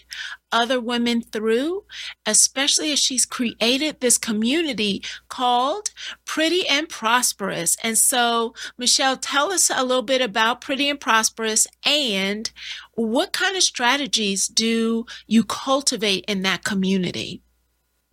[0.52, 1.84] other women through,
[2.26, 5.92] especially as she's created this community called
[6.26, 7.78] Pretty and Prosperous.
[7.84, 12.52] And so, Michele, tell us a little bit about Pretty and Prosperous and
[12.94, 17.42] what kind of strategies do you cultivate in that community?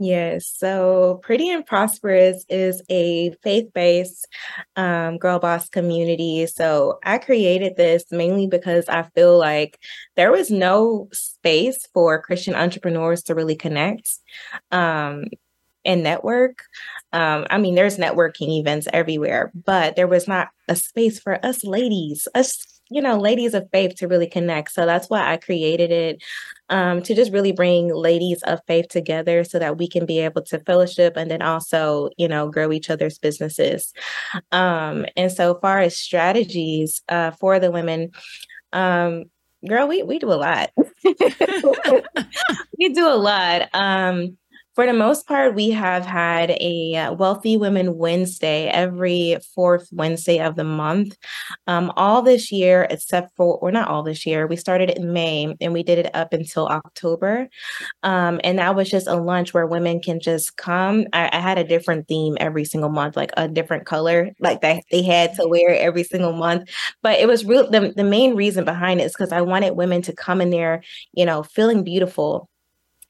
[0.00, 0.46] Yes.
[0.46, 4.28] So Pretty and Prosperous is a faith based
[4.76, 6.46] um, girl boss community.
[6.46, 9.80] So I created this mainly because I feel like
[10.14, 14.08] there was no space for Christian entrepreneurs to really connect
[14.70, 15.24] um,
[15.84, 16.62] and network.
[17.12, 21.64] Um, I mean, there's networking events everywhere, but there was not a space for us
[21.64, 24.72] ladies, us you know, ladies of faith to really connect.
[24.72, 26.22] So that's why I created it
[26.70, 30.42] um, to just really bring ladies of faith together so that we can be able
[30.42, 33.92] to fellowship and then also, you know, grow each other's businesses.
[34.52, 38.10] Um, and so far as strategies uh, for the women,
[38.72, 39.24] um,
[39.66, 40.70] girl, we, we do a lot.
[41.04, 43.68] we do a lot.
[43.72, 44.36] Um,
[44.78, 50.38] for the most part, we have had a uh, Wealthy Women Wednesday every fourth Wednesday
[50.38, 51.16] of the month.
[51.66, 55.52] Um, all this year, except for, or not all this year, we started in May
[55.60, 57.48] and we did it up until October.
[58.04, 61.06] Um, and that was just a lunch where women can just come.
[61.12, 64.84] I, I, had a different theme every single month, like a different color, like that
[64.92, 66.70] they had to wear every single month.
[67.02, 67.68] But it was real.
[67.68, 70.84] The, the main reason behind it is because I wanted women to come in there,
[71.14, 72.48] you know, feeling beautiful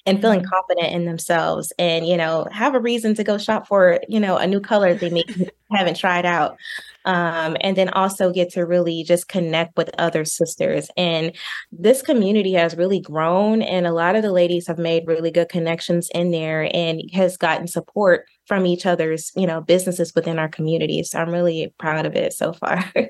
[0.09, 0.49] and feeling mm-hmm.
[0.49, 4.37] confident in themselves and you know have a reason to go shop for you know
[4.37, 5.25] a new color they may
[5.71, 6.57] haven't tried out
[7.05, 10.91] um, and then also get to really just connect with other sisters.
[10.97, 11.35] And
[11.73, 15.49] this community has really grown and a lot of the ladies have made really good
[15.49, 20.49] connections in there and has gotten support from each other's you know businesses within our
[20.49, 21.03] community.
[21.03, 22.85] So i'm really proud of it so far.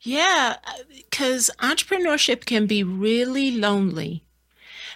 [0.00, 0.56] Yeah
[0.88, 4.24] because entrepreneurship can be really lonely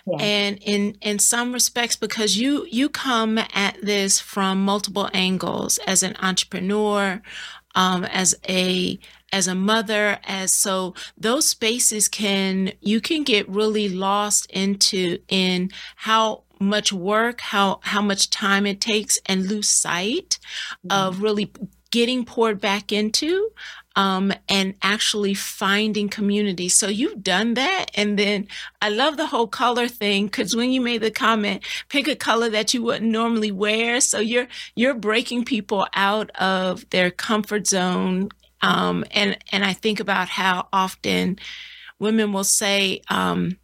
[0.07, 0.17] yeah.
[0.19, 6.03] and in in some respects because you you come at this from multiple angles as
[6.03, 7.21] an entrepreneur
[7.75, 8.99] um, as a
[9.33, 15.71] as a mother as so those spaces can you can get really lost into in
[15.97, 20.38] how much work how how much time it takes and lose sight
[20.87, 21.09] mm-hmm.
[21.09, 21.51] of really
[21.90, 23.51] getting poured back into
[23.96, 26.68] um, and actually finding community.
[26.68, 27.87] So you've done that.
[27.94, 28.48] And then
[28.83, 32.48] I love the whole color thing because when you made the comment, pick a color
[32.50, 34.00] that you wouldn't normally wear.
[34.00, 38.30] So you're you're breaking people out of their comfort zone.
[38.62, 41.38] Um, and and I think about how often
[41.98, 43.59] women will say, um,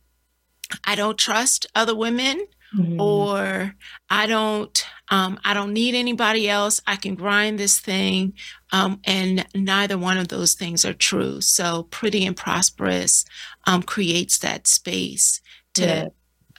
[0.84, 3.00] "I don't trust other women." Mm-hmm.
[3.00, 3.74] or
[4.09, 6.80] I don't um, I don't need anybody else.
[6.87, 8.35] I can grind this thing.
[8.70, 11.40] Um, and neither one of those things are true.
[11.40, 13.24] So pretty and prosperous
[13.66, 15.40] um, creates that space
[15.74, 16.09] to yeah.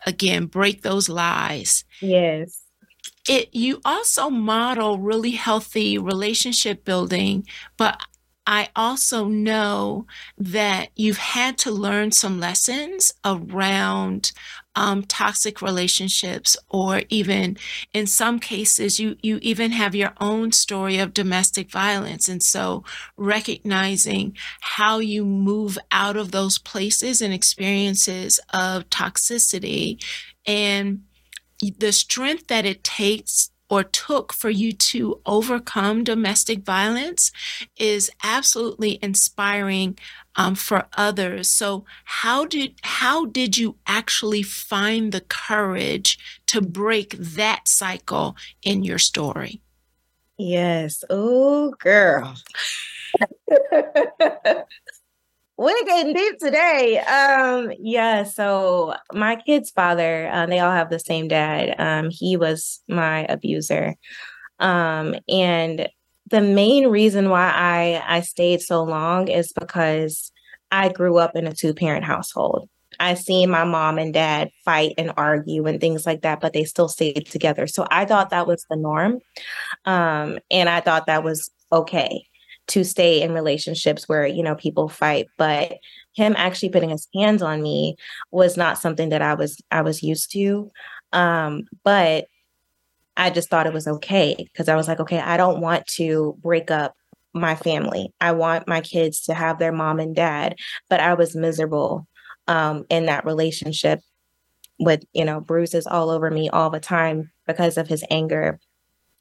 [0.06, 1.86] again break those lies.
[2.02, 2.62] Yes.
[3.30, 7.48] It you also model really healthy relationship building,
[7.78, 8.02] but
[8.48, 14.32] I also know that you've had to learn some lessons around
[14.76, 17.58] um, toxic relationships, or even
[17.94, 22.30] in some cases, you, you even have your own story of domestic violence.
[22.30, 22.84] And so
[23.18, 30.02] recognizing how you move out of those places and experiences of toxicity
[30.46, 31.04] and
[31.78, 37.32] the strength that it takes or took for you to overcome domestic violence
[37.78, 39.98] is absolutely inspiring
[40.36, 41.50] um, for others.
[41.50, 46.18] So how did how did you actually find the courage
[46.48, 49.62] to break that cycle in your story?
[50.38, 51.04] Yes.
[51.10, 52.36] Oh, girl.
[55.58, 56.98] We're getting deep today.
[57.00, 61.76] Um, yeah, so my kid's father, uh, they all have the same dad.
[61.78, 63.94] Um, he was my abuser.
[64.58, 65.88] Um, and
[66.32, 70.32] the main reason why I I stayed so long is because
[70.72, 72.70] I grew up in a two parent household.
[73.00, 76.64] I seen my mom and dad fight and argue and things like that, but they
[76.64, 77.68] still stayed together.
[77.68, 79.20] So I thought that was the norm.
[79.86, 82.26] Um, and I thought that was okay
[82.68, 85.28] to stay in relationships where, you know, people fight.
[85.38, 85.78] But
[86.14, 87.96] him actually putting his hands on me
[88.32, 90.70] was not something that I was I was used to.
[91.14, 92.28] Um, but
[93.18, 96.38] I just thought it was okay because I was like, okay, I don't want to
[96.42, 96.96] break up
[97.34, 98.14] my family.
[98.20, 100.56] I want my kids to have their mom and dad,
[100.90, 102.08] but I was miserable
[102.48, 104.02] um, in that relationship
[104.80, 108.60] with, you know, bruises all over me all the time because of his anger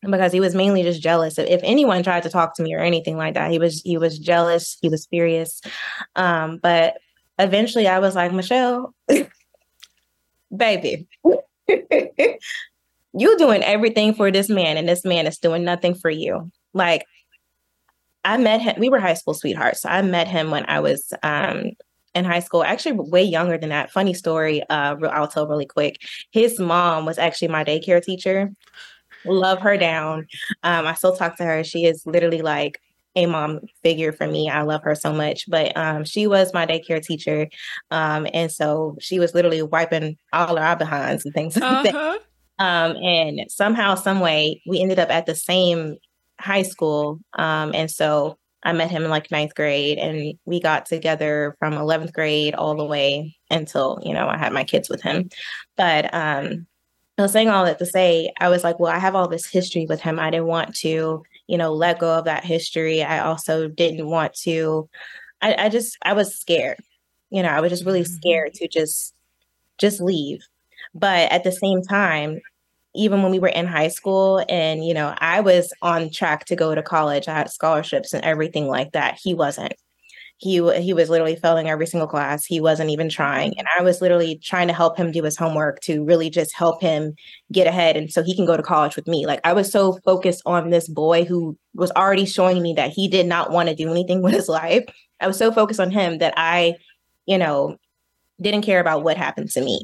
[0.09, 1.39] because he was mainly just jealous.
[1.39, 4.19] If anyone tried to talk to me or anything like that, he was he was
[4.19, 5.61] jealous, he was furious.
[6.17, 6.99] Um, but
[7.39, 8.95] eventually I was like, Michele,
[10.57, 11.07] baby,
[13.13, 16.51] you doing everything for this man, and this man is doing nothing for you.
[16.75, 17.07] Like
[18.25, 19.83] I met him, we were high school sweethearts.
[19.83, 21.73] So I met him when I was um
[22.15, 23.91] in high school, actually way younger than that.
[23.91, 26.01] Funny story, uh, I'll tell really quick.
[26.33, 28.51] His mom was actually my daycare teacher.
[29.25, 30.27] Love her down.
[30.63, 31.63] Um, I still talk to her.
[31.63, 32.81] She is literally like
[33.17, 34.49] a mom figure for me.
[34.49, 35.49] I love her so much.
[35.49, 37.49] But um, she was my daycare teacher.
[37.91, 41.83] Um, and so she was literally wiping all our behinds and things like uh-huh.
[41.85, 42.21] that.
[42.61, 45.97] Um, and somehow, some way, we ended up at the same
[46.39, 47.19] high school.
[47.33, 51.73] Um, and so I met him in like ninth grade, and we got together from
[51.73, 55.31] 11th grade all the way until, you know, I had my kids with him.
[55.77, 56.67] But um,
[57.17, 59.47] I was saying all that to say, I was like, well, I have all this
[59.47, 60.21] history with him.
[60.21, 63.03] I didn't want to, you know, let go of that history.
[63.03, 64.89] I also didn't want to,
[65.41, 66.79] I, I just, I was scared.
[67.31, 68.13] You know, I was just really mm-hmm.
[68.13, 69.15] scared to just,
[69.79, 70.41] just leave.
[70.95, 72.41] But at the same time,
[72.95, 76.57] even when we were in high school and you know i was on track to
[76.57, 77.29] go to college.
[77.29, 79.19] I had scholarships and everything like that.
[79.23, 79.75] He wasn't.
[80.39, 82.45] He he was literally failing every single class.
[82.47, 83.59] He wasn't even trying.
[83.59, 86.81] And i was literally trying to help him do his homework to really just help
[86.81, 87.15] him
[87.53, 89.27] get ahead and so he can go to college with me.
[89.27, 93.09] Like i was so focused on this boy who was already showing me that he
[93.09, 94.85] did not want to do anything with his life.
[95.21, 96.75] I was so focused on him that i
[97.27, 97.77] you know
[98.41, 99.83] didn't care about what happened to me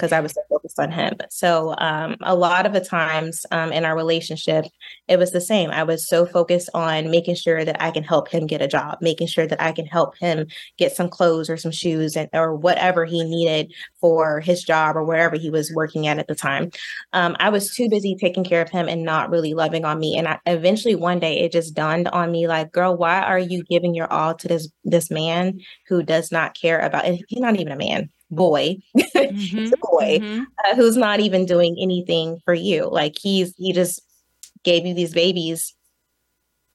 [0.00, 1.18] because I was so focused on him.
[1.28, 4.64] So um, a lot of the times um, in our relationship,
[5.08, 5.70] it was the same.
[5.70, 8.96] I was so focused on making sure that I can help him get a job,
[9.02, 10.46] making sure that I can help him
[10.78, 15.04] get some clothes or some shoes and or whatever he needed for his job or
[15.04, 16.70] wherever he was working at at the time.
[17.12, 20.16] Um, I was too busy taking care of him and not really loving on me.
[20.16, 23.62] And I, eventually one day it just dawned on me like, girl, why are you
[23.64, 27.04] giving your all to this this man who does not care about?
[27.04, 30.42] And he's not even a man boy, mm-hmm, boy mm-hmm.
[30.64, 32.88] uh, who's not even doing anything for you.
[32.88, 34.00] Like he's he just
[34.62, 35.74] gave you these babies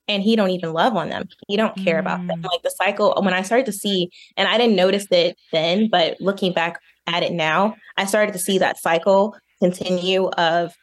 [0.08, 1.28] and he don't even love on them.
[1.48, 2.02] He don't care mm.
[2.02, 2.42] about them.
[2.42, 2.52] Mm.
[2.52, 6.20] Like the cycle when I started to see and I didn't notice it then, but
[6.20, 10.74] looking back at it now, I started to see that cycle continue of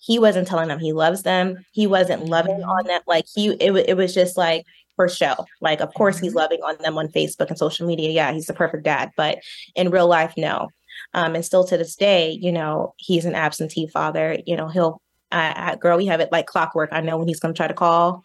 [0.00, 1.64] he wasn't telling them he loves them.
[1.72, 2.88] He wasn't loving on mm-hmm.
[2.88, 3.02] them.
[3.06, 4.64] Like he, it, it was just like
[4.98, 5.46] for show.
[5.60, 6.38] Like, of course, he's mm-hmm.
[6.38, 8.10] loving on them on Facebook and social media.
[8.10, 9.12] Yeah, he's the perfect dad.
[9.16, 9.38] But
[9.76, 10.68] in real life, no.
[11.14, 14.38] Um, and still to this day, you know, he's an absentee father.
[14.44, 16.90] You know, he'll, I, I, girl, we have it like clockwork.
[16.92, 18.24] I know when he's going to try to call.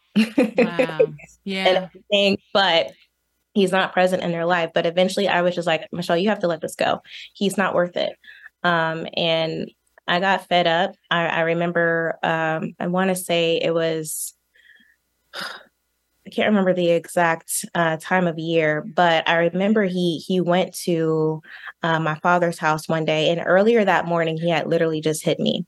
[0.58, 1.00] Wow.
[1.46, 1.90] Yeah.
[2.10, 2.94] and but
[3.54, 4.72] he's not present in their life.
[4.74, 7.02] But eventually I was just like, Michele, you have to let this go.
[7.34, 8.18] He's not worth it.
[8.64, 9.70] Um, and
[10.08, 10.96] I got fed up.
[11.12, 14.34] I, I remember, um, I want to say it was
[16.26, 20.74] I can't remember the exact uh, time of year, but I remember he he went
[20.86, 21.42] to
[21.82, 25.40] uh, my father's house one day, and earlier that morning he had literally just hit
[25.40, 25.66] me,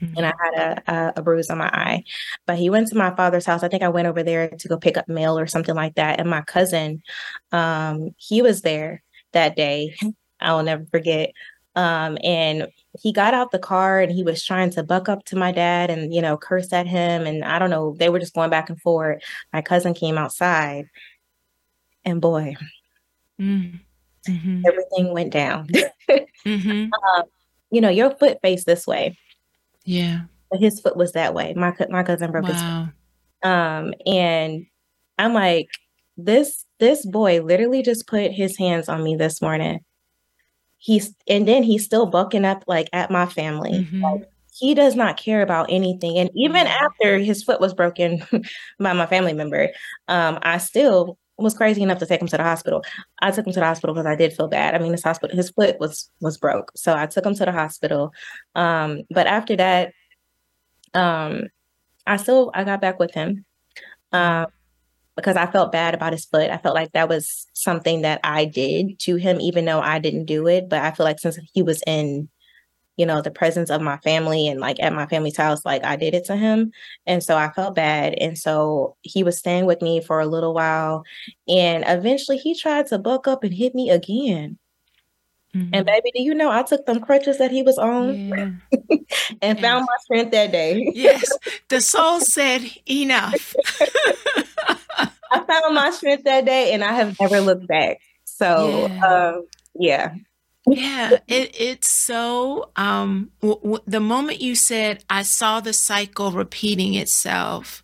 [0.00, 0.14] mm-hmm.
[0.16, 0.54] and I had
[0.86, 2.04] a, a, a bruise on my eye.
[2.46, 3.62] But he went to my father's house.
[3.62, 6.20] I think I went over there to go pick up mail or something like that,
[6.20, 7.02] and my cousin,
[7.52, 9.96] um, he was there that day.
[10.40, 11.32] I'll never forget.
[11.74, 12.68] Um, and
[12.98, 15.90] he got out the car and he was trying to buck up to my dad
[15.90, 17.26] and you know curse at him.
[17.26, 19.22] And i don't know they were just going back and forth.
[19.52, 20.86] My cousin came outside
[22.04, 22.56] and boy
[23.40, 23.78] mm.
[24.26, 25.68] hmm everything went down.
[26.46, 26.92] Mm-hmm.
[26.92, 27.24] um,
[27.70, 29.18] you know your foot faced this way.
[29.84, 30.22] Yeah.
[30.50, 31.52] But his foot was that way.
[31.54, 32.52] My, my cousin broke wow.
[32.52, 33.50] his foot.
[33.50, 34.66] Um and
[35.18, 35.68] i'm like
[36.16, 39.80] this this boy literally just put his hands on me this morning
[40.78, 43.72] he's and then he's still bucking up like at my family.
[43.72, 44.02] Mm-hmm.
[44.02, 46.18] like, he does not care about anything.
[46.18, 46.84] And even mm-hmm.
[46.84, 48.22] after his foot was broken
[48.80, 49.68] by my family member
[50.08, 52.82] um i still was crazy enough to take him to the hospital.
[53.20, 54.74] I took him to the hospital because i did feel bad.
[54.74, 56.72] I mean his hospital his foot was was broke.
[56.74, 58.12] So i took him to the hospital.
[58.54, 59.92] Um but after that
[60.94, 61.48] um
[62.06, 63.44] i still i got back with him.
[64.12, 64.46] Um,
[65.18, 66.48] because I felt bad about his foot.
[66.48, 70.26] I felt like that was something that I did to him, even though I didn't
[70.26, 70.68] do it.
[70.68, 72.28] But I feel like since he was in,
[72.96, 75.96] you know, the presence of my family and like at my family's house, like I
[75.96, 76.70] did it to him.
[77.04, 78.14] And so I felt bad.
[78.14, 81.02] And so he was staying with me for a little while.
[81.48, 84.56] And eventually he tried to buck up and hit me again.
[85.52, 85.74] Mm-hmm.
[85.74, 88.50] And baby, do you know I took them crutches that he was on yeah.
[89.42, 90.92] and found my strength that day.
[90.94, 91.28] yes.
[91.68, 93.54] The soul said enough.
[95.30, 97.98] I found my strength that day and I have never looked back.
[98.24, 99.06] So, yeah.
[99.06, 100.14] Um, yeah.
[100.66, 102.70] yeah, it, it's so.
[102.76, 107.82] Um, w- w- the moment you said, I saw the cycle repeating itself,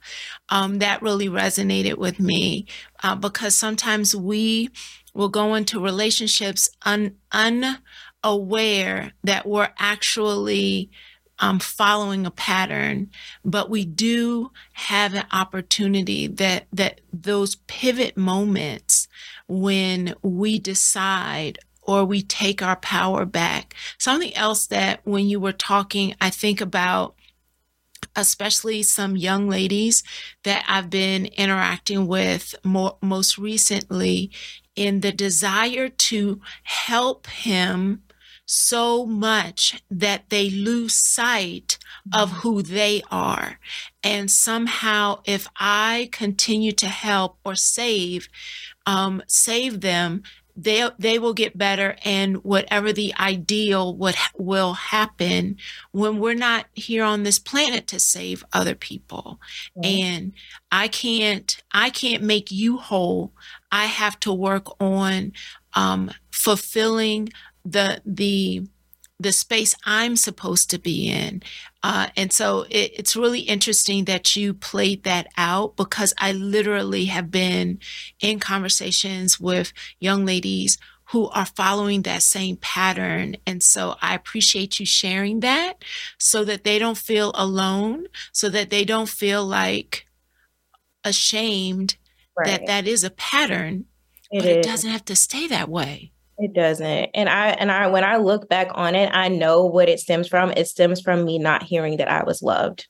[0.49, 2.67] um, that really resonated with me
[3.03, 4.71] uh, because sometimes we
[5.15, 10.91] will go into relationships un- unaware that we're actually
[11.45, 13.11] um, following a pattern,
[13.45, 19.09] but we do have an opportunity that that those pivot moments
[19.47, 23.75] when we decide or we take our power back.
[23.99, 27.15] Something else that when you were talking, I think about
[28.17, 30.03] especially some young ladies
[30.45, 34.31] that I've been interacting with more, most recently
[34.77, 38.04] in the desire to help him
[38.47, 41.79] so much that they lose sight
[42.13, 42.39] of mm-hmm.
[42.41, 43.59] who they are.
[44.03, 48.29] And somehow, if I continue to help or save,
[48.87, 50.23] um, save them,
[50.57, 55.57] they they will get better and whatever the ideal what will happen
[55.91, 59.41] when we're not here on this planet to save other people
[59.83, 60.33] and
[60.71, 63.33] i can't i can't make you whole
[63.73, 65.33] i have to work on
[65.75, 67.29] um, fulfilling
[67.65, 68.67] the the
[69.21, 71.43] the space I'm supposed to be in.
[71.83, 77.07] Uh, and so it, it's really interesting that you played that out because I literally
[77.07, 77.79] have been
[78.21, 80.79] in conversations with young ladies
[81.11, 83.37] who are following that same pattern.
[83.47, 85.85] And so I appreciate you sharing that
[86.19, 90.07] so that they don't feel alone, so that they don't feel like
[91.05, 91.97] ashamed
[92.37, 92.47] right.
[92.47, 93.85] that that is a pattern,
[94.33, 94.57] it but is.
[94.57, 96.14] it doesn't have to stay that way.
[96.39, 97.11] It doesn't.
[97.15, 100.29] And I and I when I look back on it, I know what it stems
[100.29, 100.51] from.
[100.53, 102.89] It stems from me not hearing that I was loved.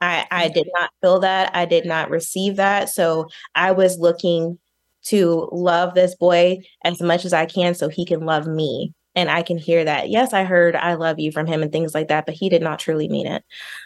[0.00, 1.54] I I did not feel that.
[1.54, 2.88] I did not receive that.
[2.88, 4.58] So I was looking
[5.04, 8.94] to love this boy as much as I can so he can love me.
[9.14, 10.08] And I can hear that.
[10.08, 12.62] Yes, I heard I love you from him and things like that, but he did
[12.62, 13.44] not truly mean it.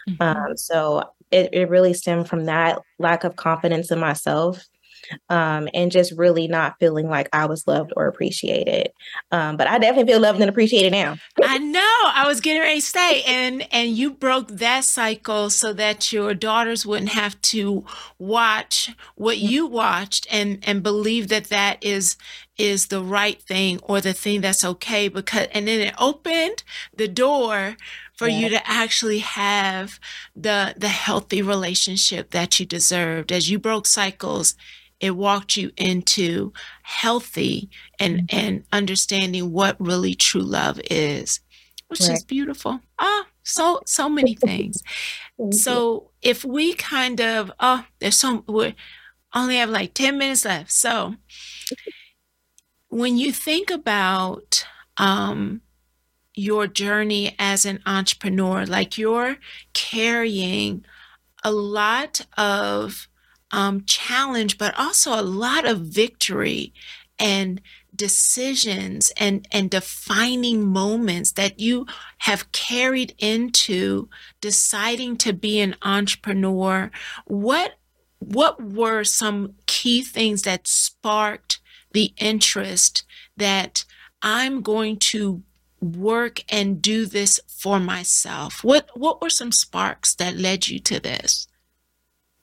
[0.09, 0.21] Mm-hmm.
[0.23, 4.65] Um, so it, it really stemmed from that lack of confidence in myself
[5.29, 8.91] um, and just really not feeling like I was loved or appreciated.
[9.31, 11.17] Um, but I definitely feel loved and appreciated now.
[11.43, 11.79] I know.
[12.03, 16.33] I was getting ready to say, and and you broke that cycle so that your
[16.33, 17.85] daughters wouldn't have to
[18.17, 22.17] watch what you watched and and believe that that is
[22.57, 26.61] is the right thing or the thing that's okay because and then it opened
[26.93, 27.77] the door
[28.19, 28.37] for yeah.
[28.37, 29.97] you to actually have
[30.35, 34.55] the the healthy relationship that you deserved as you broke cycles
[34.99, 36.51] it walked you into
[36.83, 37.69] healthy
[37.99, 38.37] and mm-hmm.
[38.37, 41.39] and understanding what really true love is
[41.87, 42.11] which right.
[42.11, 44.81] is beautiful ah so so many things
[45.51, 48.75] so if we kind of oh there's so we
[49.33, 51.15] only have like 10 minutes left so
[52.89, 54.65] when you think about
[54.97, 55.61] um
[56.33, 59.37] your journey as an entrepreneur like you're
[59.73, 60.85] carrying
[61.43, 63.08] a lot of
[63.51, 66.73] um, challenge, but also a lot of victory
[67.17, 67.61] and
[67.93, 71.85] decisions and and defining moments that you
[72.19, 74.07] have carried into
[74.39, 76.89] deciding to be an entrepreneur.
[77.25, 77.73] What
[78.19, 81.59] what were some key things that sparked
[81.91, 83.03] the interest
[83.35, 83.83] that
[84.21, 85.43] I'm going to
[85.81, 88.63] work and do this for myself?
[88.63, 91.48] What what were some sparks that led you to this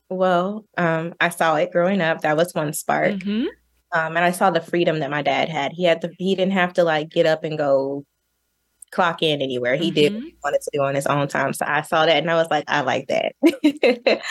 [0.09, 2.21] well, um, I saw it growing up.
[2.21, 3.13] That was one spark.
[3.13, 3.47] Mm-hmm.
[3.93, 5.71] Um, and I saw the freedom that my dad had.
[5.71, 8.05] He had the he didn't have to like get up and go
[8.91, 9.75] clock in anywhere.
[9.75, 9.95] He mm-hmm.
[9.95, 11.53] did what he wanted to do on his own time.
[11.53, 13.33] So I saw that and I was like, I like that.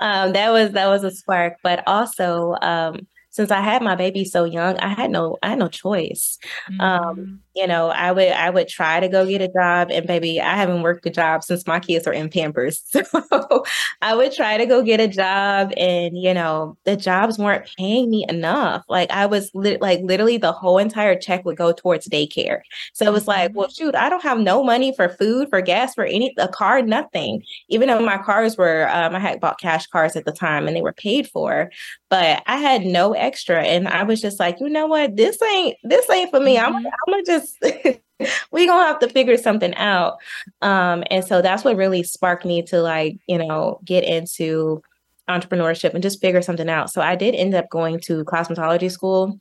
[0.00, 1.56] um, that was that was a spark.
[1.62, 5.58] But also, um, since I had my baby so young, I had no I had
[5.58, 6.38] no choice.
[6.68, 7.08] Um, mm-hmm.
[7.08, 10.40] Um, you know, I would I would try to go get a job and baby,
[10.40, 12.82] I haven't worked a job since my kids are in Pampers.
[13.32, 13.64] So
[14.00, 18.10] I would try to go get a job and you know, the jobs weren't paying
[18.10, 18.84] me enough.
[18.88, 22.60] Like I was li- like literally the whole entire check would go towards daycare.
[22.94, 25.94] So it was like, well shoot, I don't have no money for food, for gas,
[25.94, 27.42] for any a car, nothing.
[27.68, 30.76] Even though my cars were um, I had bought cash cars at the time and
[30.76, 31.70] they were paid for,
[32.08, 35.16] but I had no extra and I was just like, you know what?
[35.16, 36.58] This ain't this ain't for me.
[36.58, 37.41] I'm, I'm gonna just
[38.52, 40.18] we gonna have to figure something out.
[40.60, 44.82] Um, and so that's what really sparked me to like, you know, get into
[45.28, 46.90] entrepreneurship and just figure something out.
[46.90, 49.38] So I did end up going to cosmetology school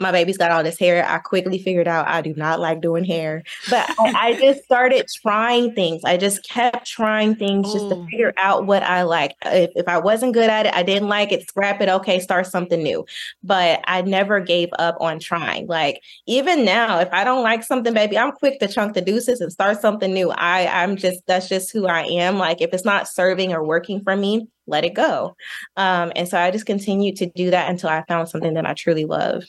[0.00, 1.06] my baby's got all this hair.
[1.06, 5.06] I quickly figured out I do not like doing hair, but I, I just started
[5.22, 6.02] trying things.
[6.04, 9.34] I just kept trying things just to figure out what I like.
[9.44, 11.88] If, if I wasn't good at it, I didn't like it, scrap it.
[11.88, 13.04] Okay, start something new.
[13.44, 15.68] But I never gave up on trying.
[15.68, 19.40] Like even now, if I don't like something, baby, I'm quick to chunk the deuces
[19.40, 20.30] and start something new.
[20.30, 22.38] I I'm just that's just who I am.
[22.38, 25.36] Like if it's not serving or working for me, let it go.
[25.76, 28.74] Um, and so I just continued to do that until I found something that I
[28.74, 29.44] truly love.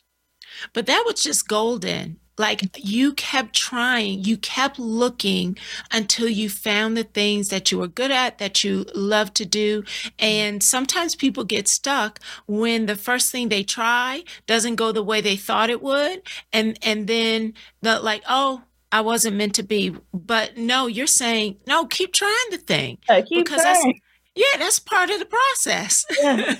[0.74, 2.20] But that was just golden.
[2.38, 5.58] Like you kept trying, you kept looking
[5.92, 9.84] until you found the things that you were good at, that you love to do.
[10.20, 15.22] And sometimes people get stuck when the first thing they try doesn't go the way
[15.22, 16.24] they thought it would.
[16.52, 19.96] And, and then the like, oh, I wasn't meant to be.
[20.14, 22.98] But no, you're saying, no, keep trying the thing.
[23.08, 24.00] Uh, keep because trying.
[24.36, 26.06] Yeah, that's part of the process.
[26.22, 26.56] Yeah.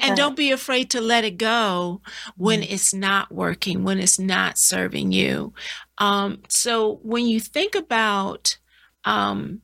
[0.00, 2.00] and don't be afraid to let it go
[2.36, 2.72] when Mm-hmm.
[2.72, 5.52] it's not working, when it's not serving you.
[5.98, 8.58] Um, so when you think about
[9.04, 9.60] um,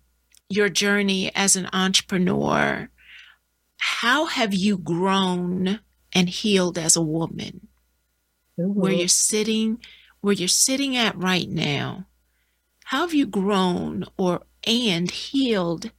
[0.48, 2.88] your journey as an entrepreneur,
[3.78, 5.80] how have you grown
[6.14, 7.66] and healed as a woman?
[8.56, 9.78] Where you're sitting,
[10.20, 12.06] where you're sitting at right now,
[12.84, 15.90] how have you grown or and healed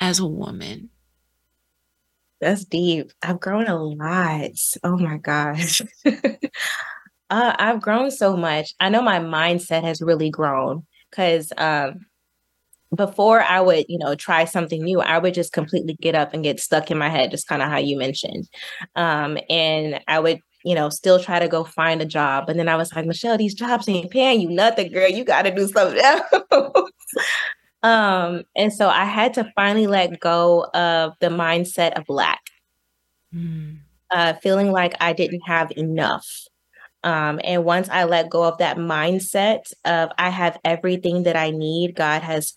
[0.00, 0.90] as a woman?
[2.40, 3.12] That's deep.
[3.22, 4.50] I've grown a lot.
[4.82, 5.82] Oh my gosh.
[6.06, 6.10] uh,
[7.30, 8.72] I've grown so much.
[8.80, 12.06] I know my mindset has really grown because um,
[12.94, 16.42] before I would, you know, try something new, I would just completely get up and
[16.42, 18.48] get stuck in my head, just kind of how you mentioned.
[18.96, 22.48] Um, and I would, you know, still try to go find a job.
[22.48, 25.08] And then I was like, Michele, these jobs ain't paying you nothing, girl.
[25.08, 26.90] You got to do something else.
[27.82, 32.40] um, and so I had to finally let go of the mindset of lack
[34.10, 36.26] uh, feeling like I didn't have enough.
[37.02, 41.50] Um, and once I let go of that mindset of I have everything that I
[41.50, 42.54] need, God has,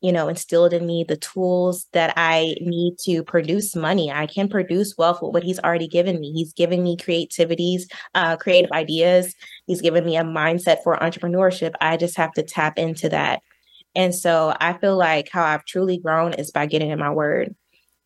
[0.00, 4.12] you know, instilled in me the tools that I need to produce money.
[4.12, 6.32] I can produce wealth with what He's already given me.
[6.32, 9.34] He's given me creativities, uh, creative ideas.
[9.66, 11.72] He's given me a mindset for entrepreneurship.
[11.80, 13.42] I just have to tap into that.
[14.00, 17.54] And so I feel like how I've truly grown is by getting in my word.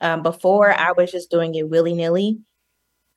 [0.01, 2.41] Um, before I was just doing it willy nilly,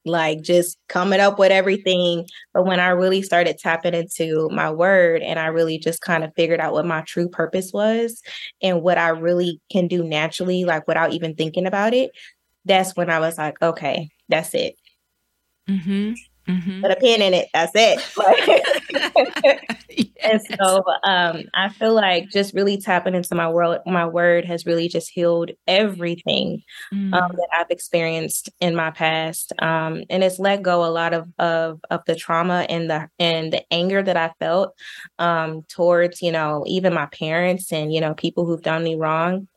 [0.06, 2.28] like just coming up with everything.
[2.54, 6.32] But when I really started tapping into my word and I really just kind of
[6.36, 8.22] figured out what my true purpose was
[8.62, 12.12] and what I really can do naturally, like without even thinking about it,
[12.64, 14.76] that's when I was like, okay, that's it.
[15.68, 16.14] Mm-hmm.
[16.48, 16.82] Mm-hmm.
[16.82, 17.50] Put a pin in it.
[17.54, 18.00] That's it.
[18.18, 19.62] Like,
[20.24, 24.66] and so um, I feel like just really tapping into my world, my word has
[24.66, 27.32] really just healed everything um, Mm.
[27.38, 31.80] that I've experienced in my past, um, and it's let go a lot of of
[31.90, 34.74] of the trauma and the and the anger that I felt
[35.20, 39.48] um, towards you know even my parents and you know people who've done me wrong.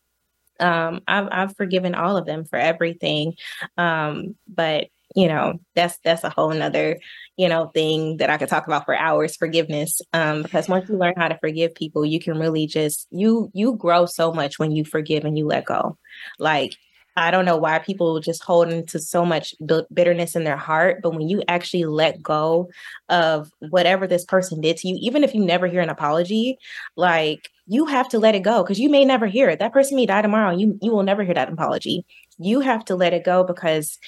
[0.60, 3.34] Um, I've I've forgiven all of them for everything,
[3.78, 6.98] um, but you know that's that's a whole nother
[7.36, 9.36] you know thing that I could talk about for hours.
[9.36, 13.50] Forgiveness, um, because once you learn how to forgive people, you can really just you
[13.54, 15.96] you grow so much when you forgive and you let go.
[16.38, 16.76] Like
[17.16, 21.00] I don't know why people just hold into so much bi- bitterness in their heart,
[21.02, 22.70] but when you actually let go
[23.08, 26.56] of whatever this person did to you, even if you never hear an apology,
[26.96, 29.58] like you have to let it go because you may never hear it.
[29.58, 32.04] That person may die tomorrow, you you will never hear that apology.
[32.38, 33.98] You have to let it go because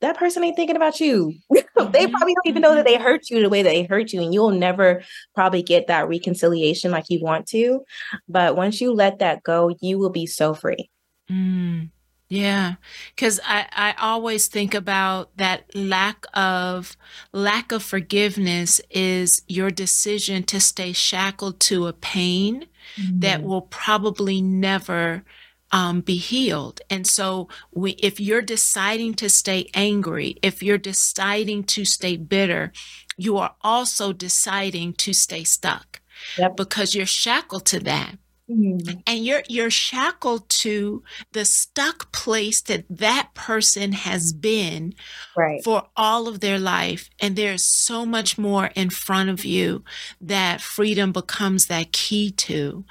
[0.00, 1.34] that person ain't thinking about you.
[1.50, 4.12] they Mhm, probably don't even know that they hurt you the way that they hurt
[4.12, 5.02] you, and you'll never
[5.34, 7.80] probably get that reconciliation like you want to.
[8.28, 10.90] But once you let that go, you will be so free.
[11.30, 11.90] Mm,
[12.28, 12.74] yeah,
[13.14, 16.96] because I, I always think about that lack of
[17.32, 22.66] lack of forgiveness is your decision to stay shackled to a pain
[23.20, 25.24] that will probably never
[25.76, 26.76] um, be healed.
[26.94, 27.48] And so,
[27.80, 32.64] we, if you're deciding to stay angry, if you're deciding to stay bitter,
[33.24, 35.88] you are also deciding to stay stuck
[36.38, 36.56] Yep.
[36.56, 38.12] because you're shackled to that
[38.50, 39.02] Mhm.
[39.06, 44.94] and you're you're shackled to the stuck place that that person has been
[45.36, 45.62] Right.
[45.64, 49.82] for all of their life and there's so much more in front of you
[50.20, 52.84] that freedom becomes that key to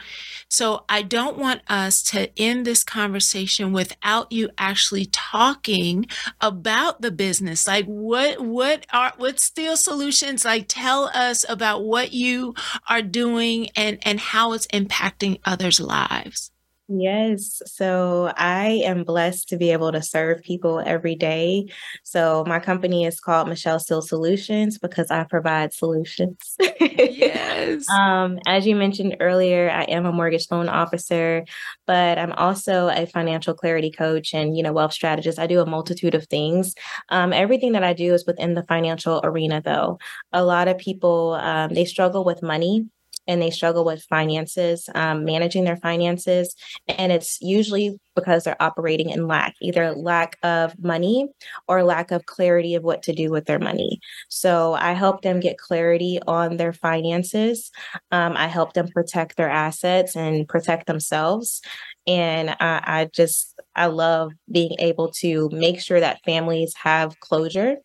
[0.49, 6.05] so i don't want us to end this conversation without you actually talking
[6.41, 12.13] about the business like what what are what Steele Solutions like tell us about what
[12.13, 12.53] you
[12.89, 16.51] are doing and and how it's impacting others lives
[16.87, 17.63] Yes.
[17.65, 21.65] So I am blessed to be able to serve people every day.
[22.03, 26.55] So my company is called Michele Steele Solutions because I provide solutions.
[26.79, 31.43] yes Um, as you mentioned earlier, I am a mortgage loan officer,
[31.87, 35.39] but I'm also a financial clarity coach and, you know, wealth strategist.
[35.39, 36.75] I do a multitude of things.
[37.09, 39.97] Um, everything that I do is within the financial arena, though.
[40.33, 42.85] A lot of people, um, they struggle with money
[43.27, 46.55] and they struggle with finances, um, managing their finances.
[46.87, 51.27] And it's usually because they're operating in lack, either lack of money
[51.67, 53.99] or lack of clarity of what to do with their money.
[54.29, 57.71] So I help them get clarity on their finances.
[58.11, 61.61] Um, I help them protect their assets and protect themselves.
[62.07, 67.77] And I, I just, I love being able to make sure that families have closure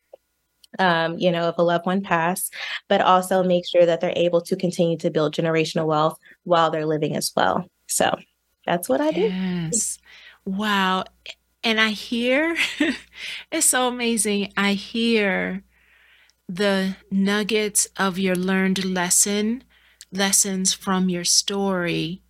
[0.79, 2.55] um, you know, if a loved one passed,
[2.89, 6.87] but also make sure that they're able to continue to build generational wealth while they're
[6.87, 7.67] living as well.
[7.89, 8.17] So
[8.67, 9.23] that's what I do.
[9.23, 9.99] Yes.
[10.45, 11.05] Wow.
[11.63, 12.57] And I hear,
[13.53, 14.53] it's so amazing.
[14.57, 15.63] I hear
[16.49, 19.65] the nuggets of your learned lesson,
[20.13, 22.23] lessons from your story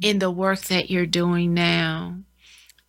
[0.00, 2.18] in the work that you're doing now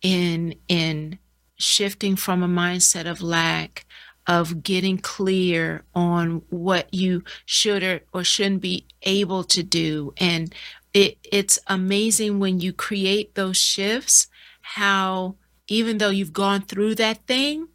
[0.02, 1.18] in in
[1.56, 3.85] shifting from a mindset of lack
[4.26, 10.12] of getting clear on what you should or, or shouldn't be able to do.
[10.16, 10.54] And
[10.94, 14.28] it it's amazing when you create those shifts
[14.62, 15.36] how
[15.68, 17.68] even though you've gone through that thing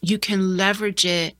[0.00, 1.36] you can leverage it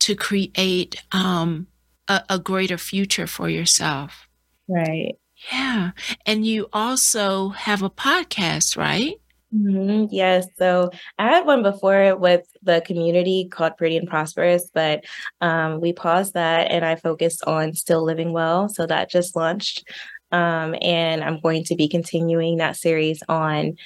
[0.00, 1.66] to create um,
[2.08, 4.28] a, a greater future for yourself.
[4.68, 5.16] Right.
[5.50, 5.92] yeah.
[6.26, 9.20] And you also have a podcast right
[9.54, 10.46] Mhm, Yes.
[10.56, 15.04] So I had one before with the community called Pretty and Prosperous, but
[15.40, 18.68] um, we paused that and I focused on still living well.
[18.68, 19.84] So that just launched.
[20.30, 23.76] Um, and I'm going to be continuing that series on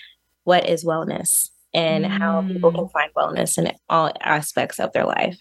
[0.45, 5.37] what is wellness and how people can find wellness in all aspects of their life.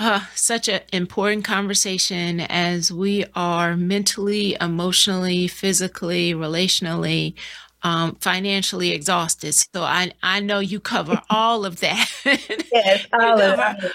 [0.00, 7.34] Uh, such an important conversation as we are mentally, emotionally, physically, relationally,
[7.82, 9.54] um, financially exhausted.
[9.54, 12.10] So I, I know you cover all of that.
[12.24, 13.92] Yes, all of it.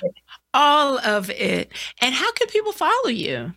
[0.53, 1.71] all of it.
[2.01, 3.53] And how can people follow you?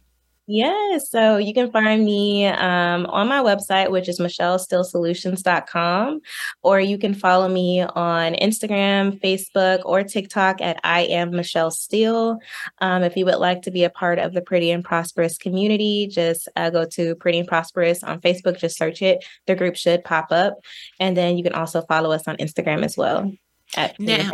[0.53, 6.21] Yeah, so you can find me um, on my website, which is michelesteelesolutions.com,
[6.63, 12.41] or you can follow me on Instagram, Facebook, or TikTok at I am Michele Steele.
[12.81, 16.09] Um, if you would like to be a part of the Pretty and Prosperous community,
[16.09, 19.25] just uh, go to Pretty and Prosperous on Facebook, just search it.
[19.47, 20.59] The group should pop up.
[20.99, 23.33] And then you can also follow us on Instagram as well.
[23.77, 24.33] At Now,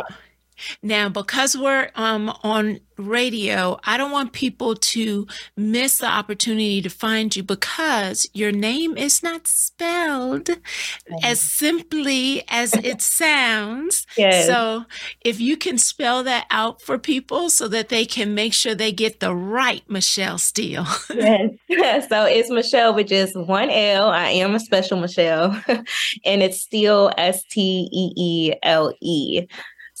[0.81, 6.89] now because we're um, on radio, I don't want people to miss the opportunity to
[6.89, 10.49] find you because your name is not spelled
[11.23, 14.05] as simply as it sounds.
[14.17, 14.47] Yes.
[14.47, 14.85] So
[15.21, 18.91] if you can spell that out for people so that they can make sure they
[18.91, 20.87] get the right Michele Steele.
[21.67, 22.07] Yes.
[22.09, 24.09] so it's Michele with just one L.
[24.09, 25.61] I am a special Michele.
[26.25, 29.47] and it's Steele S T E E L E.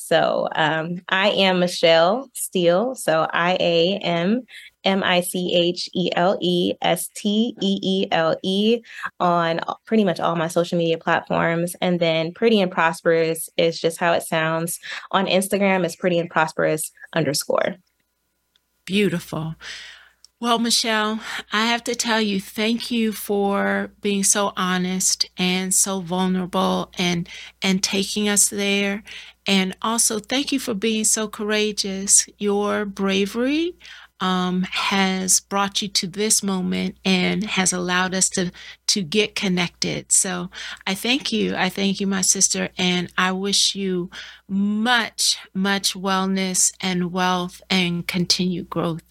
[0.07, 2.95] So um, I am Michele Steele.
[2.95, 4.43] So I A M
[4.85, 8.81] M I C H E L E S T E E L E
[9.19, 11.75] on pretty much all my social media platforms.
[11.81, 14.79] And then Pretty and Prosperous is just how it sounds.
[15.11, 17.75] On Instagram is Pretty and Prosperous underscore.
[18.85, 19.55] Beautiful.
[20.39, 21.19] Well, Michele,
[21.51, 27.27] I have to tell you, thank you for being so honest and so vulnerable and
[27.63, 29.03] and taking us there.
[29.47, 32.27] And also thank you for being so courageous.
[32.37, 33.77] Your bravery
[34.19, 38.51] um, has brought you to this moment and has allowed us to
[38.89, 40.11] to get connected.
[40.11, 40.51] So
[40.85, 41.55] I thank you.
[41.55, 44.11] I thank you, my sister, and I wish you
[44.47, 49.01] much, much wellness and wealth and continued growth.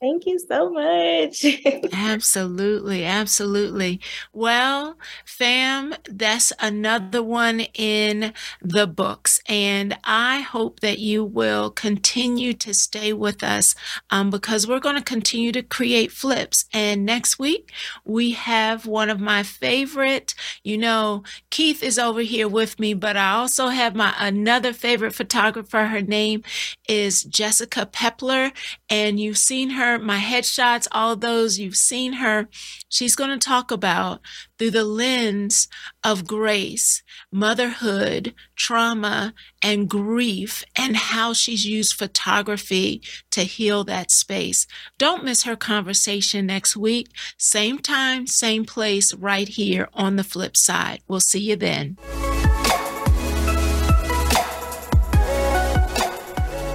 [0.00, 1.44] Thank you so much.
[1.92, 3.04] absolutely.
[3.04, 4.00] Absolutely.
[4.32, 8.32] Well, fam, that's another one in
[8.62, 9.40] the books.
[9.48, 13.74] And I hope that you will continue to stay with us
[14.10, 16.66] um, because we're going to continue to create flips.
[16.72, 17.72] And next week,
[18.04, 20.32] we have one of my favorite,
[20.62, 25.14] you know, Keith is over here with me, but I also have my another favorite
[25.14, 25.86] photographer.
[25.86, 26.44] Her name
[26.88, 28.52] is Jessica Pepler.
[28.88, 32.48] And you've seen her her, my headshots, all those, you've seen her.
[32.88, 34.20] She's going to talk about
[34.58, 35.68] through the lens
[36.04, 44.66] of grace, motherhood, trauma, and grief, and how she's used photography to heal that space.
[44.98, 47.08] Don't miss her conversation next week.
[47.36, 51.00] Same time, same place, right here on the flip side.
[51.08, 51.96] We'll see you then.